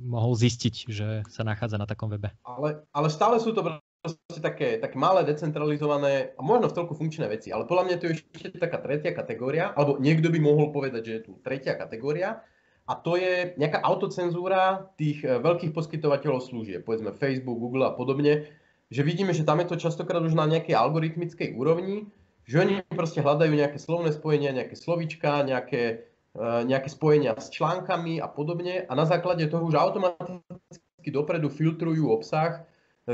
mohol 0.06 0.38
zistiť, 0.38 0.74
že 0.86 1.08
sa 1.26 1.42
nachádza 1.42 1.82
na 1.82 1.86
takom 1.90 2.06
webe. 2.06 2.30
Ale, 2.46 2.86
ale 2.94 3.08
stále 3.10 3.42
sú 3.42 3.50
to 3.50 3.58
proste 4.02 4.40
také, 4.42 4.78
také 4.78 4.96
malé, 4.98 5.26
decentralizované 5.26 6.36
a 6.36 6.40
možno 6.42 6.70
v 6.70 6.76
toľku 6.76 6.94
funkčné 6.94 7.26
veci. 7.26 7.50
Ale 7.50 7.66
podľa 7.66 7.84
mňa 7.90 7.96
to 7.98 8.04
je 8.06 8.12
ešte 8.20 8.58
taká 8.60 8.78
tretia 8.78 9.12
kategória, 9.16 9.72
alebo 9.74 9.98
niekto 9.98 10.30
by 10.30 10.38
mohol 10.38 10.70
povedať, 10.70 11.02
že 11.02 11.12
je 11.12 11.22
tu 11.26 11.32
tretia 11.42 11.74
kategória. 11.74 12.42
A 12.86 12.94
to 12.94 13.18
je 13.18 13.58
nejaká 13.58 13.82
autocenzúra 13.82 14.94
tých 14.94 15.26
e, 15.26 15.42
veľkých 15.42 15.74
poskytovateľov 15.74 16.38
služieb, 16.46 16.86
povedzme 16.86 17.18
Facebook, 17.18 17.58
Google 17.58 17.90
a 17.90 17.90
podobne, 17.90 18.46
že 18.94 19.02
vidíme, 19.02 19.34
že 19.34 19.42
tam 19.42 19.58
je 19.58 19.74
to 19.74 19.82
častokrát 19.82 20.22
už 20.22 20.38
na 20.38 20.46
nejakej 20.46 20.78
algoritmickej 20.78 21.58
úrovni, 21.58 22.06
že 22.46 22.62
oni 22.62 22.74
proste 22.86 23.26
hľadajú 23.26 23.50
nejaké 23.50 23.82
slovné 23.82 24.14
spojenia, 24.14 24.54
nejaké 24.54 24.78
slovička, 24.78 25.42
nejaké, 25.42 26.06
e, 26.38 26.44
nejaké 26.62 26.86
spojenia 26.86 27.34
s 27.34 27.50
článkami 27.50 28.22
a 28.22 28.30
podobne 28.30 28.86
a 28.86 28.92
na 28.94 29.02
základe 29.02 29.50
toho 29.50 29.66
už 29.66 29.74
automaticky 29.74 31.10
dopredu 31.10 31.50
filtrujú 31.50 32.14
obsah, 32.14 32.62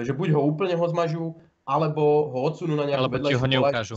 že 0.01 0.17
buď 0.17 0.33
ho 0.33 0.41
úplne 0.41 0.73
ho 0.73 0.87
zmažú, 0.89 1.37
alebo 1.69 2.33
ho 2.33 2.39
odsunú 2.49 2.75
na 2.75 2.89
nejakú 2.89 3.13
Alebo 3.13 3.29
ti 3.29 3.37
ho 3.37 3.47
neukážu. 3.47 3.97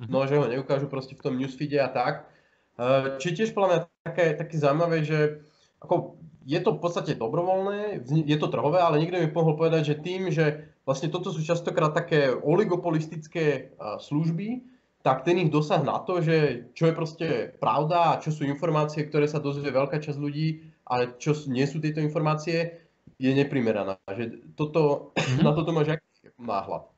Mhm. 0.00 0.10
No, 0.10 0.26
že 0.26 0.40
ho 0.40 0.48
neukážu 0.48 0.88
proste 0.88 1.14
v 1.14 1.22
tom 1.22 1.36
newsfeede 1.38 1.78
a 1.78 1.92
tak. 1.92 2.26
E, 2.74 3.20
či 3.22 3.36
tiež 3.36 3.54
podľa 3.54 3.68
mňa 3.68 3.80
také, 4.02 4.26
také 4.34 4.54
zaujímavé, 4.58 5.06
že 5.06 5.44
ako 5.78 6.18
je 6.44 6.60
to 6.60 6.76
v 6.76 6.80
podstate 6.80 7.12
dobrovoľné, 7.16 8.04
je 8.04 8.36
to 8.36 8.52
trhové, 8.52 8.80
ale 8.80 9.00
niekto 9.00 9.16
mi 9.16 9.32
mohol 9.32 9.56
povedať, 9.56 9.94
že 9.94 10.02
tým, 10.04 10.28
že 10.28 10.68
vlastne 10.84 11.08
toto 11.08 11.32
sú 11.32 11.40
častokrát 11.40 11.96
také 11.96 12.36
oligopolistické 12.36 13.76
služby, 13.80 14.60
tak 15.00 15.24
ten 15.24 15.40
ich 15.40 15.52
dosah 15.52 15.80
na 15.80 16.00
to, 16.04 16.20
že 16.20 16.68
čo 16.76 16.88
je 16.88 16.94
proste 16.96 17.28
pravda 17.60 18.16
a 18.16 18.20
čo 18.20 18.32
sú 18.32 18.44
informácie, 18.44 19.04
ktoré 19.08 19.28
sa 19.28 19.40
dozvie 19.40 19.72
veľká 19.72 20.00
časť 20.00 20.16
ľudí 20.20 20.68
a 20.84 21.16
čo 21.16 21.32
nie 21.48 21.64
sú 21.64 21.80
tieto 21.80 22.00
informácie, 22.00 22.83
je 23.18 23.30
neprimeraná. 23.32 23.98
Že 24.10 24.54
toto, 24.58 25.12
mm-hmm. 25.14 25.42
na 25.46 25.50
toto 25.54 25.70
máš 25.70 25.98
aký 25.98 26.30
náhľad? 26.38 26.94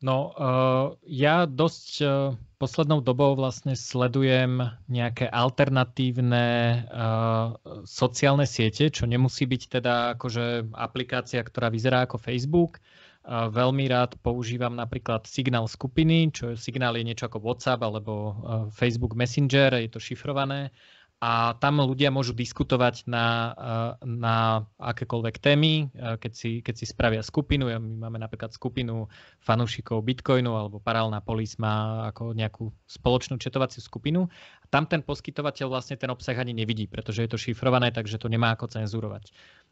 No, 0.00 0.32
uh, 0.32 0.96
ja 1.04 1.44
dosť 1.44 1.88
uh, 2.00 2.32
poslednou 2.56 3.04
dobou 3.04 3.36
vlastne 3.36 3.76
sledujem 3.76 4.64
nejaké 4.88 5.28
alternatívne 5.28 6.44
uh, 6.88 7.52
sociálne 7.84 8.48
siete, 8.48 8.88
čo 8.88 9.04
nemusí 9.04 9.44
byť 9.44 9.62
teda 9.68 10.16
akože 10.16 10.72
aplikácia, 10.72 11.44
ktorá 11.44 11.68
vyzerá 11.68 12.08
ako 12.08 12.16
Facebook. 12.16 12.80
Uh, 13.28 13.52
veľmi 13.52 13.92
rád 13.92 14.16
používam 14.24 14.72
napríklad 14.72 15.28
Signál 15.28 15.68
skupiny, 15.68 16.32
čo 16.32 16.56
Signál 16.56 16.96
je 16.96 17.04
niečo 17.04 17.28
ako 17.28 17.44
WhatsApp 17.44 17.84
alebo 17.84 18.12
uh, 18.12 18.32
Facebook 18.72 19.12
Messenger, 19.12 19.84
je 19.84 19.92
to 19.92 20.00
šifrované 20.00 20.72
a 21.20 21.52
tam 21.60 21.84
ľudia 21.84 22.08
môžu 22.08 22.32
diskutovať 22.32 23.04
na, 23.04 23.52
na 24.00 24.64
akékoľvek 24.80 25.36
témy, 25.36 25.92
keď 25.92 26.32
si, 26.32 26.64
keď 26.64 26.74
si 26.80 26.88
spravia 26.88 27.20
skupinu. 27.20 27.68
My 27.68 28.08
máme 28.08 28.16
napríklad 28.16 28.56
skupinu 28.56 29.04
fanúšikov 29.44 30.00
Bitcoinu 30.00 30.56
alebo 30.56 30.80
Paralelná 30.80 31.20
Polis 31.20 31.60
má 31.60 32.08
ako 32.08 32.32
nejakú 32.32 32.72
spoločnú 32.88 33.36
četovaciu 33.36 33.84
skupinu. 33.84 34.32
A 34.32 34.66
tam 34.72 34.88
ten 34.88 35.04
poskytovateľ 35.04 35.68
vlastne 35.68 36.00
ten 36.00 36.08
obsah 36.08 36.40
ani 36.40 36.56
nevidí, 36.56 36.88
pretože 36.88 37.20
je 37.20 37.28
to 37.28 37.36
šifrované, 37.36 37.92
takže 37.92 38.16
to 38.16 38.32
nemá 38.32 38.56
ako 38.56 38.72
cenzurovať. 38.72 39.28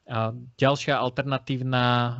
A 0.08 0.36
ďalšia 0.60 1.00
alternatívna 1.00 1.84
uh, 1.84 2.14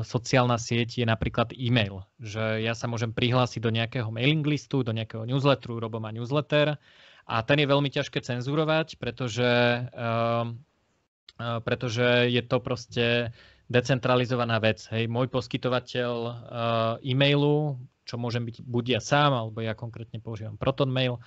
sociálna 0.00 0.56
sieť 0.56 1.00
je 1.00 1.04
napríklad 1.04 1.52
e-mail, 1.56 2.08
že 2.20 2.64
ja 2.64 2.72
sa 2.72 2.88
môžem 2.88 3.12
prihlásiť 3.12 3.60
do 3.60 3.68
nejakého 3.68 4.08
mailing 4.08 4.44
listu, 4.44 4.80
do 4.80 4.96
nejakého 4.96 5.28
newsletteru, 5.28 5.76
Robo 5.76 6.00
má 6.00 6.08
newsletter, 6.08 6.80
a 7.26 7.42
ten 7.46 7.62
je 7.62 7.70
veľmi 7.70 7.90
ťažké 7.90 8.22
cenzurovať, 8.22 8.98
pretože, 8.98 9.50
uh, 9.94 10.44
uh, 10.48 11.58
pretože 11.62 12.28
je 12.28 12.42
to 12.42 12.58
proste 12.58 13.06
decentralizovaná 13.72 14.60
vec. 14.60 14.84
Hej, 14.90 15.08
môj 15.08 15.30
poskytovateľ 15.32 16.14
uh, 16.20 16.34
e-mailu, 17.00 17.78
čo 18.04 18.18
môžem 18.18 18.44
byť 18.44 18.66
buď 18.66 18.84
ja 18.98 19.00
sám, 19.00 19.32
alebo 19.32 19.62
ja 19.62 19.72
konkrétne 19.72 20.18
používam 20.18 20.58
ProtonMail, 20.58 21.22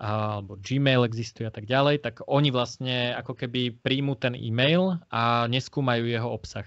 alebo 0.00 0.56
Gmail 0.56 1.04
existuje 1.04 1.44
a 1.44 1.52
tak 1.52 1.68
ďalej, 1.68 2.00
tak 2.00 2.24
oni 2.24 2.48
vlastne 2.48 3.12
ako 3.12 3.36
keby 3.36 3.84
príjmu 3.84 4.16
ten 4.16 4.32
e-mail 4.32 4.96
a 5.12 5.44
neskúmajú 5.44 6.08
jeho 6.08 6.24
obsah. 6.24 6.64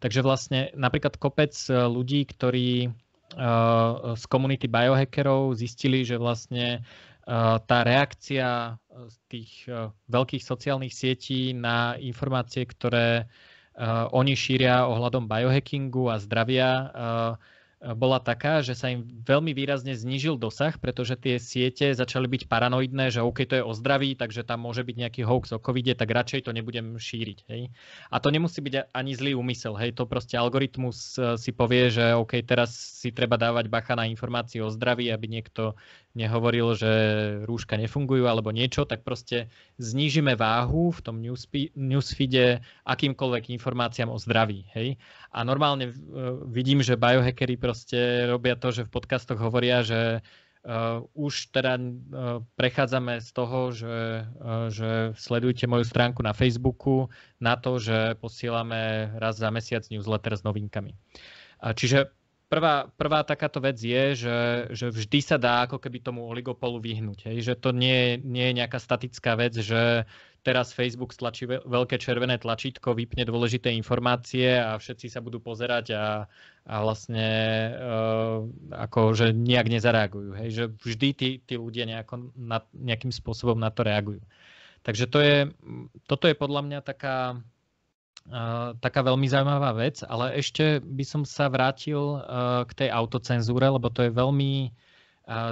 Takže 0.00 0.24
vlastne 0.24 0.72
napríklad 0.72 1.20
kopec 1.20 1.52
ľudí, 1.68 2.24
ktorí 2.24 2.88
z 4.16 4.24
komunity 4.26 4.66
biohackerov 4.66 5.54
zistili, 5.60 6.08
že 6.08 6.16
vlastne 6.16 6.82
tá 7.26 7.78
reakcia 7.84 8.80
z 9.08 9.16
tých 9.28 9.52
veľkých 10.08 10.42
sociálnych 10.44 10.94
sietí 10.94 11.52
na 11.52 11.96
informácie, 12.00 12.64
ktoré 12.66 13.28
oni 14.12 14.34
šíria 14.36 14.84
ohľadom 14.84 15.24
biohackingu 15.30 16.12
a 16.12 16.20
zdravia, 16.20 16.70
bola 17.80 18.20
taká, 18.20 18.60
že 18.60 18.76
sa 18.76 18.92
im 18.92 19.08
veľmi 19.24 19.56
výrazne 19.56 19.96
znížil 19.96 20.36
dosah, 20.36 20.76
pretože 20.76 21.16
tie 21.16 21.40
siete 21.40 21.96
začali 21.96 22.28
byť 22.28 22.44
paranoidné, 22.44 23.08
že 23.08 23.24
OK, 23.24 23.48
to 23.48 23.56
je 23.56 23.64
o 23.64 23.72
zdraví, 23.72 24.20
takže 24.20 24.44
tam 24.44 24.68
môže 24.68 24.84
byť 24.84 24.96
nejaký 25.00 25.24
hoax 25.24 25.56
o 25.56 25.58
covide, 25.64 25.96
tak 25.96 26.12
radšej 26.12 26.44
to 26.44 26.52
nebudem 26.52 27.00
šíriť. 27.00 27.38
Hej. 27.48 27.72
A 28.12 28.20
to 28.20 28.28
nemusí 28.28 28.60
byť 28.60 28.92
ani 28.92 29.16
zlý 29.16 29.32
úmysel. 29.32 29.80
Hej. 29.80 29.96
To 29.96 30.04
proste 30.04 30.36
algoritmus 30.36 31.16
si 31.40 31.56
povie, 31.56 31.88
že 31.88 32.12
OK, 32.12 32.44
teraz 32.44 33.00
si 33.00 33.16
treba 33.16 33.40
dávať 33.40 33.72
bacha 33.72 33.96
na 33.96 34.04
informácie 34.04 34.60
o 34.60 34.68
zdraví, 34.68 35.08
aby 35.08 35.40
niekto 35.40 35.72
nehovoril, 36.14 36.74
že 36.74 36.92
rúška 37.46 37.78
nefungujú 37.78 38.26
alebo 38.26 38.50
niečo, 38.50 38.82
tak 38.82 39.06
proste 39.06 39.46
znížime 39.78 40.34
váhu 40.34 40.90
v 40.90 41.00
tom 41.06 41.16
newsfeede 41.78 42.66
akýmkoľvek 42.82 43.54
informáciám 43.54 44.10
o 44.10 44.18
zdraví. 44.18 44.66
Hej? 44.74 44.98
A 45.30 45.46
normálne 45.46 45.94
uh, 45.94 46.42
vidím, 46.50 46.82
že 46.82 46.98
biohackery 46.98 47.54
proste 47.54 48.26
robia 48.26 48.58
to, 48.58 48.74
že 48.74 48.90
v 48.90 48.94
podcastoch 48.94 49.38
hovoria, 49.38 49.86
že 49.86 50.18
uh, 50.66 51.06
už 51.14 51.54
teda 51.54 51.78
uh, 51.78 52.42
prechádzame 52.58 53.22
z 53.22 53.30
toho, 53.30 53.70
že, 53.70 54.26
uh, 54.26 54.66
že 54.66 55.14
sledujte 55.14 55.70
moju 55.70 55.86
stránku 55.86 56.26
na 56.26 56.34
Facebooku 56.34 57.06
na 57.38 57.54
to, 57.54 57.78
že 57.78 58.18
posielame 58.18 59.14
raz 59.14 59.38
za 59.38 59.54
mesiac 59.54 59.86
newsletter 59.86 60.34
s 60.34 60.42
novinkami. 60.42 60.90
Čiže 61.60 62.19
prvá, 62.50 62.90
prvá 62.98 63.22
takáto 63.22 63.62
vec 63.62 63.78
je, 63.78 64.26
že, 64.26 64.38
že 64.74 64.86
vždy 64.90 65.18
sa 65.22 65.38
dá 65.38 65.70
ako 65.70 65.78
keby 65.78 66.02
tomu 66.02 66.26
oligopolu 66.26 66.82
vyhnúť. 66.82 67.30
Hej? 67.30 67.46
Že 67.46 67.54
to 67.62 67.70
nie, 67.70 68.18
nie 68.26 68.50
je 68.50 68.58
nejaká 68.58 68.82
statická 68.82 69.38
vec, 69.38 69.54
že 69.54 70.04
teraz 70.42 70.74
Facebook 70.74 71.14
stlačí 71.14 71.46
veľké 71.46 72.00
červené 72.02 72.42
tlačítko, 72.42 72.98
vypne 72.98 73.22
dôležité 73.22 73.70
informácie 73.70 74.58
a 74.58 74.74
všetci 74.80 75.12
sa 75.12 75.22
budú 75.22 75.38
pozerať 75.38 75.94
a, 75.94 76.26
a 76.66 76.74
vlastne 76.82 77.28
uh, 77.76 78.42
ako, 78.74 79.14
že 79.14 79.26
nejak 79.30 79.70
nezareagujú. 79.70 80.30
Hej? 80.42 80.48
Že 80.50 80.64
vždy 80.82 81.08
tí, 81.14 81.28
tí 81.46 81.54
ľudia 81.54 81.86
nejako 81.86 82.34
na, 82.34 82.66
nejakým 82.74 83.14
spôsobom 83.14 83.62
na 83.62 83.70
to 83.70 83.86
reagujú. 83.86 84.20
Takže 84.80 85.06
to 85.12 85.18
je, 85.20 85.38
toto 86.08 86.24
je 86.26 86.34
podľa 86.34 86.64
mňa 86.66 86.78
taká, 86.80 87.36
taká 88.78 89.00
veľmi 89.00 89.26
zaujímavá 89.26 89.72
vec, 89.74 90.04
ale 90.06 90.36
ešte 90.36 90.78
by 90.84 91.04
som 91.06 91.22
sa 91.24 91.48
vrátil 91.48 92.20
k 92.68 92.70
tej 92.76 92.88
autocenzúre, 92.92 93.66
lebo 93.66 93.88
to 93.88 94.06
je 94.06 94.12
veľmi 94.12 94.70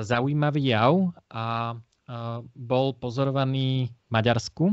zaujímavý 0.05 0.75
jav 0.75 1.15
a 1.33 1.75
bol 2.55 2.97
pozorovaný 2.97 3.89
v 3.89 4.11
Maďarsku. 4.11 4.65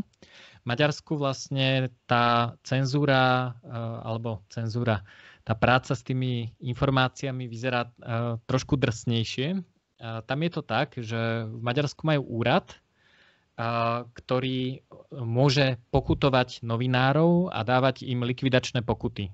V 0.63 0.65
Maďarsku 0.65 1.13
vlastne 1.17 1.93
tá 2.09 2.57
cenzúra, 2.65 3.53
alebo 4.01 4.41
cenzúra, 4.49 5.05
tá 5.45 5.53
práca 5.53 5.93
s 5.93 6.01
tými 6.01 6.49
informáciami 6.57 7.45
vyzerá 7.45 7.89
trošku 8.49 8.77
drsnejšie. 8.81 9.61
Tam 10.01 10.39
je 10.41 10.51
to 10.51 10.61
tak, 10.65 10.97
že 10.97 11.45
v 11.45 11.61
Maďarsku 11.61 12.01
majú 12.01 12.25
úrad, 12.41 12.73
ktorý 14.11 14.83
môže 15.15 15.79
pokutovať 15.87 16.59
novinárov 16.67 17.55
a 17.55 17.63
dávať 17.63 18.03
im 18.03 18.27
likvidačné 18.27 18.83
pokuty. 18.83 19.31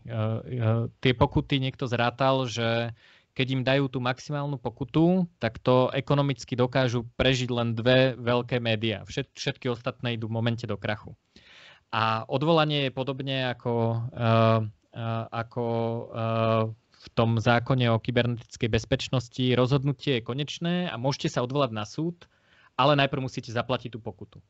Tie 1.01 1.13
pokuty 1.17 1.57
niekto 1.57 1.89
zrátal, 1.89 2.45
že 2.45 2.93
keď 3.33 3.47
im 3.49 3.63
dajú 3.65 3.89
tú 3.89 3.97
maximálnu 3.97 4.61
pokutu, 4.61 5.25
tak 5.41 5.57
to 5.57 5.89
ekonomicky 5.89 6.53
dokážu 6.53 7.07
prežiť 7.17 7.49
len 7.49 7.73
dve 7.73 8.13
veľké 8.13 8.61
médiá. 8.61 9.01
Všetky 9.09 9.73
ostatné 9.73 10.19
idú 10.19 10.29
v 10.29 10.37
momente 10.37 10.69
do 10.69 10.77
krachu. 10.77 11.17
A 11.89 12.21
odvolanie 12.29 12.87
je 12.87 12.91
podobne 12.93 13.49
ako, 13.49 14.05
ako 15.33 15.65
v 16.91 17.07
tom 17.17 17.41
zákone 17.41 17.89
o 17.89 17.97
kybernetickej 17.97 18.69
bezpečnosti. 18.69 19.57
Rozhodnutie 19.57 20.21
je 20.21 20.27
konečné 20.27 20.75
a 20.91 20.95
môžete 21.01 21.33
sa 21.33 21.41
odvolať 21.41 21.71
na 21.73 21.89
súd, 21.89 22.29
ale 22.81 22.97
najprv 22.97 23.21
musíte 23.21 23.53
zaplatiť 23.53 23.93
tú 23.93 23.99
pokutu. 24.01 24.41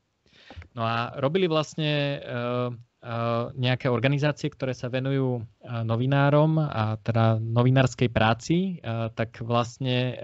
No 0.76 0.84
a 0.84 1.16
robili 1.20 1.48
vlastne 1.48 2.20
uh, 2.20 2.68
uh, 2.72 3.52
nejaké 3.56 3.88
organizácie, 3.88 4.52
ktoré 4.52 4.76
sa 4.76 4.92
venujú 4.92 5.40
uh, 5.40 5.44
novinárom 5.84 6.60
a 6.60 6.96
teda 7.00 7.40
novinárskej 7.40 8.10
práci, 8.12 8.80
tak 9.16 9.44
vlastne 9.44 10.18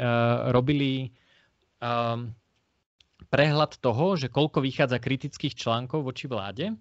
robili 0.52 1.12
prehľad 3.28 3.72
toho, 3.84 4.06
že 4.16 4.32
koľko 4.32 4.64
vychádza 4.64 4.98
kritických 4.98 5.54
článkov 5.54 6.08
voči 6.08 6.26
vláde 6.26 6.74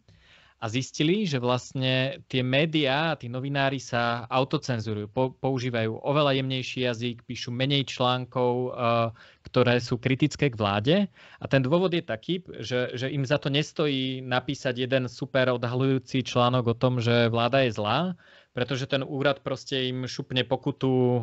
a 0.57 0.73
zistili, 0.73 1.29
že 1.29 1.37
vlastne 1.37 2.25
tie 2.33 2.41
médiá 2.41 3.13
a 3.13 3.19
tí 3.21 3.29
novinári 3.29 3.77
sa 3.77 4.25
autocenzurujú, 4.33 5.13
používajú 5.37 6.01
oveľa 6.01 6.41
jemnejší 6.41 6.89
jazyk, 6.89 7.17
píšu 7.29 7.53
menej 7.53 7.85
článkov, 7.85 8.73
uh, 8.73 9.13
ktoré 9.45 9.77
sú 9.85 10.01
kritické 10.01 10.49
k 10.49 10.57
vláde. 10.57 10.97
A 11.41 11.45
ten 11.45 11.61
dôvod 11.61 11.93
je 11.93 12.01
taký, 12.01 12.41
že, 12.65 12.89
že 12.97 13.13
im 13.13 13.29
za 13.29 13.37
to 13.37 13.53
nestojí 13.53 14.25
napísať 14.25 14.89
jeden 14.89 15.13
super 15.13 15.53
odhalujúci 15.53 16.25
článok 16.25 16.73
o 16.73 16.79
tom, 16.79 17.05
že 17.05 17.29
vláda 17.29 17.61
je 17.69 17.77
zlá, 17.77 18.17
pretože 18.57 18.89
ten 18.89 19.05
úrad 19.05 19.45
proste 19.45 19.93
im 19.93 20.09
šupne 20.09 20.41
pokutu 20.49 20.89
uh, 20.89 21.23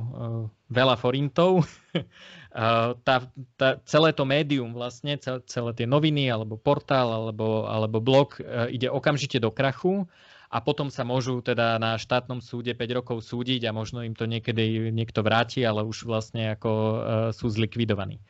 veľa 0.69 0.93
forintov. 1.01 1.65
uh, 1.65 2.93
tá, 3.07 3.25
tá, 3.57 3.81
celé 3.89 4.13
to 4.13 4.21
médium 4.21 4.69
vlastne, 4.77 5.17
celé, 5.49 5.73
tie 5.73 5.89
noviny 5.89 6.29
alebo 6.29 6.61
portál 6.61 7.09
alebo, 7.09 7.65
alebo 7.65 7.97
blog 7.97 8.37
uh, 8.37 8.69
ide 8.69 8.85
okamžite 8.85 9.41
do 9.41 9.49
krachu 9.49 10.05
a 10.53 10.61
potom 10.61 10.93
sa 10.93 11.01
môžu 11.01 11.41
teda 11.41 11.81
na 11.81 11.97
štátnom 11.97 12.37
súde 12.37 12.77
5 12.77 12.97
rokov 13.01 13.25
súdiť 13.25 13.65
a 13.65 13.73
možno 13.73 14.05
im 14.05 14.13
to 14.13 14.29
niekedy 14.29 14.93
niekto 14.93 15.25
vráti, 15.25 15.65
ale 15.65 15.81
už 15.81 16.05
vlastne 16.05 16.53
ako 16.53 16.69
uh, 16.69 16.97
sú 17.33 17.49
zlikvidovaní. 17.49 18.21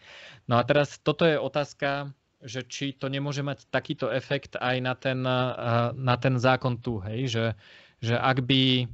No 0.48 0.56
a 0.56 0.64
teraz 0.64 0.96
toto 1.04 1.28
je 1.28 1.36
otázka, 1.36 2.16
že 2.40 2.64
či 2.64 2.96
to 2.96 3.12
nemôže 3.12 3.44
mať 3.44 3.68
takýto 3.68 4.08
efekt 4.08 4.56
aj 4.56 4.76
na 4.80 4.96
ten, 4.96 5.20
uh, 5.28 5.92
na 5.92 6.16
ten 6.16 6.40
zákon 6.40 6.80
tu, 6.80 7.04
hej, 7.04 7.28
že 7.28 7.44
že 8.04 8.20
ak 8.20 8.44
by 8.44 8.92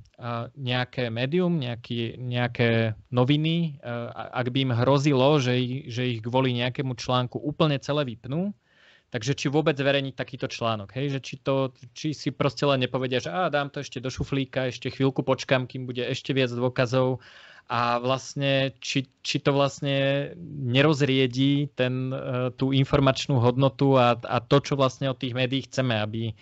nejaké 0.53 1.09
médium, 1.09 1.57
nejaký, 1.57 2.21
nejaké 2.21 2.93
noviny, 3.09 3.81
ak 4.13 4.53
by 4.53 4.59
im 4.69 4.73
hrozilo, 4.77 5.41
že 5.41 5.57
že 5.89 6.03
ich 6.05 6.21
kvôli 6.21 6.53
nejakému 6.53 6.93
článku 6.93 7.41
úplne 7.41 7.81
celé 7.81 8.05
vypnú, 8.05 8.53
takže 9.09 9.33
či 9.33 9.49
vôbec 9.49 9.73
zverejniť 9.73 10.13
takýto 10.13 10.45
článok, 10.45 10.93
hej, 10.93 11.17
že 11.17 11.19
či, 11.25 11.35
to, 11.41 11.73
či 11.97 12.13
si 12.13 12.29
proste 12.29 12.69
len 12.69 12.85
nepovedia, 12.85 13.17
že 13.17 13.33
á, 13.33 13.49
dám 13.49 13.73
to 13.73 13.81
ešte 13.81 13.97
do 13.97 14.13
šuflíka, 14.13 14.69
ešte 14.69 14.93
chvíľku 14.93 15.25
počkám, 15.25 15.65
kým 15.65 15.89
bude 15.89 16.05
ešte 16.05 16.29
viac 16.37 16.53
dôkazov 16.53 17.17
a 17.67 17.99
vlastne 17.99 18.73
či, 18.79 19.09
či 19.19 19.43
to 19.43 19.51
vlastne 19.51 20.31
nerozriedí 20.63 21.73
ten, 21.75 22.09
tú 22.55 22.71
informačnú 22.71 23.37
hodnotu 23.41 23.99
a, 23.99 24.15
a 24.15 24.37
to, 24.39 24.63
čo 24.63 24.73
vlastne 24.79 25.11
od 25.11 25.19
tých 25.19 25.35
médií 25.35 25.67
chceme, 25.67 25.99
aby, 25.99 26.33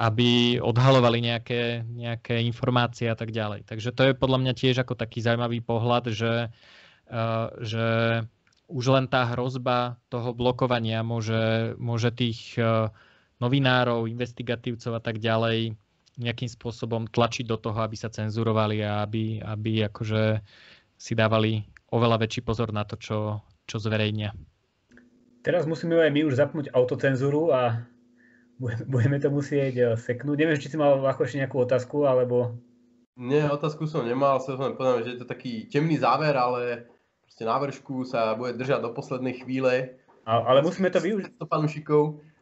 aby 0.00 0.28
odhalovali 0.62 1.18
nejaké, 1.20 1.82
nejaké 1.82 2.40
informácie 2.46 3.10
a 3.10 3.16
tak 3.18 3.34
ďalej. 3.34 3.66
Takže 3.66 3.90
to 3.92 4.02
je 4.06 4.12
podľa 4.14 4.38
mňa 4.46 4.52
tiež 4.56 4.76
ako 4.80 4.94
taký 4.96 5.20
zaujímavý 5.20 5.60
pohľad, 5.60 6.14
že, 6.14 6.54
že 7.60 7.86
už 8.66 8.84
len 8.90 9.06
tá 9.06 9.28
hrozba 9.34 9.98
toho 10.10 10.34
blokovania 10.34 11.06
môže, 11.06 11.74
môže 11.78 12.10
tých 12.10 12.58
uh, 12.58 12.90
novinárov, 13.38 14.08
investigatívcov 14.08 14.96
a 14.96 15.02
tak 15.02 15.20
ďalej 15.20 15.76
nejakým 16.16 16.48
spôsobom 16.48 17.08
tlačiť 17.08 17.44
do 17.44 17.60
toho, 17.60 17.76
aby 17.80 17.96
sa 17.96 18.08
cenzurovali 18.08 18.80
a 18.80 19.04
aby, 19.04 19.40
aby 19.40 19.84
akože 19.88 20.40
si 20.96 21.12
dávali 21.12 21.60
oveľa 21.92 22.24
väčší 22.24 22.40
pozor 22.40 22.72
na 22.72 22.88
to, 22.88 22.96
čo, 22.96 23.18
čo 23.68 23.76
zverejnia. 23.76 24.32
Teraz 25.44 25.68
musíme 25.68 25.94
aj 26.00 26.10
my 26.10 26.20
už 26.26 26.34
zapnúť 26.34 26.74
autocenzúru 26.74 27.54
a 27.54 27.86
budeme 28.92 29.20
to 29.20 29.28
musieť 29.28 29.74
eh, 29.76 29.86
seknúť. 29.94 30.36
Neviem, 30.36 30.58
či 30.58 30.72
si 30.72 30.80
mal 30.80 30.98
ako 30.98 31.28
ešte 31.28 31.38
nejakú 31.38 31.56
otázku, 31.62 32.08
alebo... 32.08 32.56
Nie, 33.16 33.48
otázku 33.48 33.88
som 33.88 34.04
nemal, 34.04 34.44
som 34.44 34.60
len 34.60 34.76
povedal, 34.76 35.00
že 35.00 35.16
je 35.16 35.20
to 35.24 35.28
taký 35.28 35.64
temný 35.72 35.96
záver, 35.96 36.36
ale 36.36 36.84
proste 37.24 37.48
na 37.48 37.56
vršku 37.56 38.04
sa 38.04 38.36
bude 38.36 38.60
držať 38.60 38.84
do 38.84 38.92
poslednej 38.92 39.40
chvíle. 39.40 39.96
A, 40.28 40.44
ale 40.44 40.60
musíme 40.60 40.92
to 40.92 41.00
využiť. 41.00 41.40
To 41.40 41.48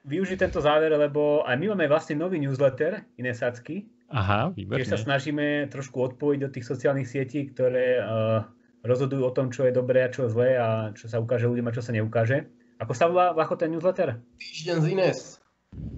využiť 0.05 0.39
tento 0.39 0.61
záver, 0.61 0.93
lebo 0.93 1.43
aj 1.49 1.57
my 1.57 1.73
máme 1.73 1.89
vlastne 1.89 2.21
nový 2.21 2.37
newsletter 2.37 3.05
Inesacky, 3.17 3.89
Aha, 4.13 4.53
výborné. 4.53 4.85
Keď 4.85 4.89
sa 4.95 5.01
snažíme 5.01 5.67
trošku 5.73 5.97
odpojiť 5.99 6.39
do 6.39 6.53
tých 6.53 6.69
sociálnych 6.69 7.09
sietí, 7.09 7.51
ktoré 7.51 7.99
uh, 7.99 8.47
rozhodujú 8.85 9.25
o 9.25 9.35
tom, 9.35 9.49
čo 9.49 9.65
je 9.65 9.73
dobré 9.73 10.05
a 10.05 10.13
čo 10.13 10.29
je 10.29 10.35
zlé 10.37 10.51
a 10.61 10.93
čo 10.93 11.09
sa 11.09 11.19
ukáže 11.19 11.49
ľuďom 11.49 11.67
a 11.67 11.75
čo 11.75 11.83
sa 11.83 11.91
neukáže. 11.91 12.47
Ako 12.79 12.93
sa 12.93 13.09
volá 13.09 13.33
Vacho 13.33 13.57
ten 13.57 13.73
newsletter? 13.73 14.21
Týždeň 14.39 14.77
z 14.79 14.87
Ines. 14.93 15.21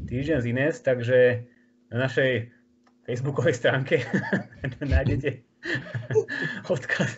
Týždeň 0.06 0.38
z 0.38 0.46
Ines, 0.54 0.76
takže 0.80 1.18
na 1.90 2.06
našej 2.06 2.48
facebookovej 3.04 3.54
stránke 3.58 4.06
nájdete 4.80 5.42
odkaz 6.72 7.10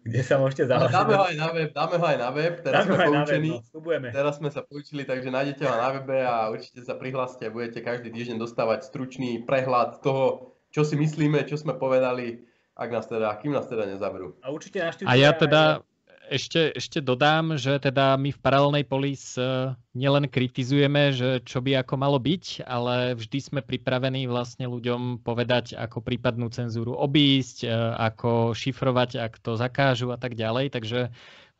kde 0.00 0.20
sa 0.24 0.40
môžete 0.40 0.64
zahlásiť. 0.64 0.96
Dáme 0.96 1.14
ho 1.16 1.24
aj 1.28 1.36
na 1.36 1.48
web, 1.52 1.70
dáme 1.76 1.96
ho 2.00 2.06
aj 2.08 2.18
na 2.18 2.30
web, 2.32 2.54
teraz 2.64 2.82
dáme 2.88 2.92
sme 2.96 3.04
poučení. 3.04 3.50
Web, 3.76 4.02
no, 4.08 4.14
teraz 4.16 4.34
sme 4.40 4.48
sa 4.48 4.60
poučili, 4.64 5.02
takže 5.04 5.28
nájdete 5.28 5.62
ho 5.68 5.74
na 5.76 5.88
webe 5.92 6.18
a 6.24 6.48
určite 6.48 6.80
sa 6.80 6.96
prihláste 6.96 7.44
a 7.44 7.52
budete 7.52 7.84
každý 7.84 8.08
týždeň 8.08 8.40
dostávať 8.40 8.88
stručný 8.88 9.44
prehľad 9.44 10.00
toho, 10.00 10.56
čo 10.72 10.88
si 10.88 10.96
myslíme, 10.96 11.44
čo 11.44 11.60
sme 11.60 11.76
povedali, 11.76 12.40
ak 12.80 12.88
nás 12.88 13.04
teda, 13.04 13.36
kým 13.44 13.52
nás 13.52 13.68
teda 13.68 13.84
nezaberú. 13.84 14.40
A 14.40 14.48
určite 14.48 14.80
A 14.80 15.12
ja 15.20 15.36
teda, 15.36 15.84
ešte, 16.30 16.70
ešte 16.78 17.02
dodám, 17.02 17.58
že 17.58 17.82
teda 17.82 18.14
my 18.14 18.30
v 18.30 18.38
paralelnej 18.38 18.86
polis 18.86 19.34
e, 19.34 19.74
nielen 19.98 20.30
kritizujeme, 20.30 21.10
že 21.10 21.42
čo 21.42 21.58
by 21.58 21.82
ako 21.82 21.94
malo 21.98 22.22
byť, 22.22 22.62
ale 22.70 23.18
vždy 23.18 23.38
sme 23.42 23.60
pripravení 23.66 24.30
vlastne 24.30 24.70
ľuďom 24.70 25.26
povedať, 25.26 25.74
ako 25.74 25.98
prípadnú 26.06 26.46
cenzúru 26.54 26.94
obísť, 26.94 27.66
e, 27.66 27.68
ako 27.98 28.54
šifrovať, 28.54 29.18
ak 29.18 29.42
to 29.42 29.58
zakážu 29.58 30.14
a 30.14 30.18
tak 30.22 30.38
ďalej. 30.38 30.70
Takže 30.70 31.10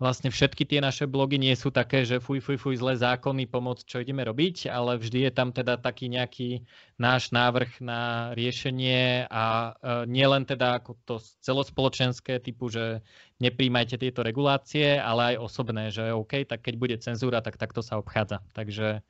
vlastne 0.01 0.33
všetky 0.33 0.65
tie 0.65 0.81
naše 0.81 1.05
blogy 1.05 1.37
nie 1.37 1.53
sú 1.53 1.69
také, 1.69 2.09
že 2.09 2.25
fuj, 2.25 2.41
fuj, 2.41 2.57
fuj, 2.57 2.81
zlé 2.81 2.97
zákony, 2.97 3.45
pomoc, 3.45 3.85
čo 3.85 4.01
ideme 4.01 4.25
robiť, 4.25 4.73
ale 4.73 4.97
vždy 4.97 5.29
je 5.29 5.33
tam 5.37 5.53
teda 5.53 5.77
taký 5.77 6.09
nejaký 6.09 6.65
náš 6.97 7.29
návrh 7.37 7.85
na 7.85 8.33
riešenie 8.33 9.29
a 9.29 9.77
e, 9.77 10.09
nie 10.09 10.25
len 10.25 10.49
teda 10.49 10.81
ako 10.81 10.97
to 11.05 11.21
celospoločenské 11.45 12.41
typu, 12.41 12.73
že 12.73 13.05
nepríjmajte 13.45 14.01
tieto 14.01 14.25
regulácie, 14.25 14.97
ale 14.97 15.37
aj 15.37 15.45
osobné, 15.45 15.93
že 15.93 16.17
OK, 16.17 16.49
tak 16.49 16.65
keď 16.65 16.75
bude 16.81 16.97
cenzúra, 16.97 17.45
tak 17.45 17.61
takto 17.61 17.85
sa 17.85 18.01
obchádza. 18.01 18.41
Takže 18.57 19.05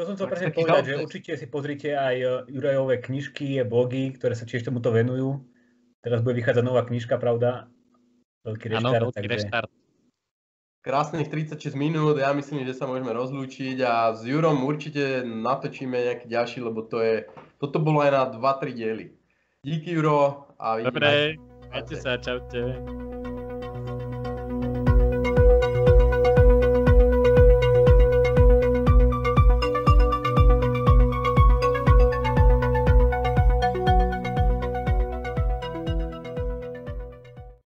to 0.00 0.08
som 0.08 0.16
chcel 0.16 0.32
presne 0.32 0.56
povedať, 0.56 0.84
že 0.88 0.94
určite 0.96 1.32
si 1.36 1.44
pozrite 1.44 1.92
aj 1.92 2.16
e, 2.16 2.26
Jurajové 2.56 3.04
knižky, 3.04 3.60
blogy, 3.68 4.16
ktoré 4.16 4.32
sa 4.32 4.48
tiež 4.48 4.64
tomuto 4.64 4.88
venujú. 4.88 5.44
Teraz 6.00 6.24
bude 6.24 6.40
vychádzať 6.40 6.64
nová 6.64 6.80
knižka, 6.88 7.20
pravda, 7.20 7.68
Veľký. 8.44 8.66
Áno, 8.76 8.90
veľký 8.92 9.26
takže... 9.26 9.48
Krásnych 10.80 11.28
36 11.28 11.76
minút, 11.76 12.16
ja 12.16 12.32
myslím, 12.32 12.64
že 12.64 12.72
sa 12.72 12.88
môžeme 12.88 13.12
rozlúčiť 13.12 13.84
a 13.84 14.16
s 14.16 14.24
Jurom 14.24 14.64
určite 14.64 15.20
natočíme 15.28 15.92
nejaký 15.92 16.24
ďalší, 16.24 16.64
lebo 16.64 16.88
to 16.88 17.04
je, 17.04 17.28
toto 17.60 17.84
bolo 17.84 18.00
aj 18.00 18.10
na 18.16 18.22
2-3 18.32 18.72
diely. 18.72 19.06
Díky 19.60 19.92
Juro 19.92 20.48
a 20.56 20.80
vidíme. 20.80 20.88
Dobre, 20.88 21.10
majte 21.68 21.94
sa, 22.00 22.16
čaute. 22.16 22.80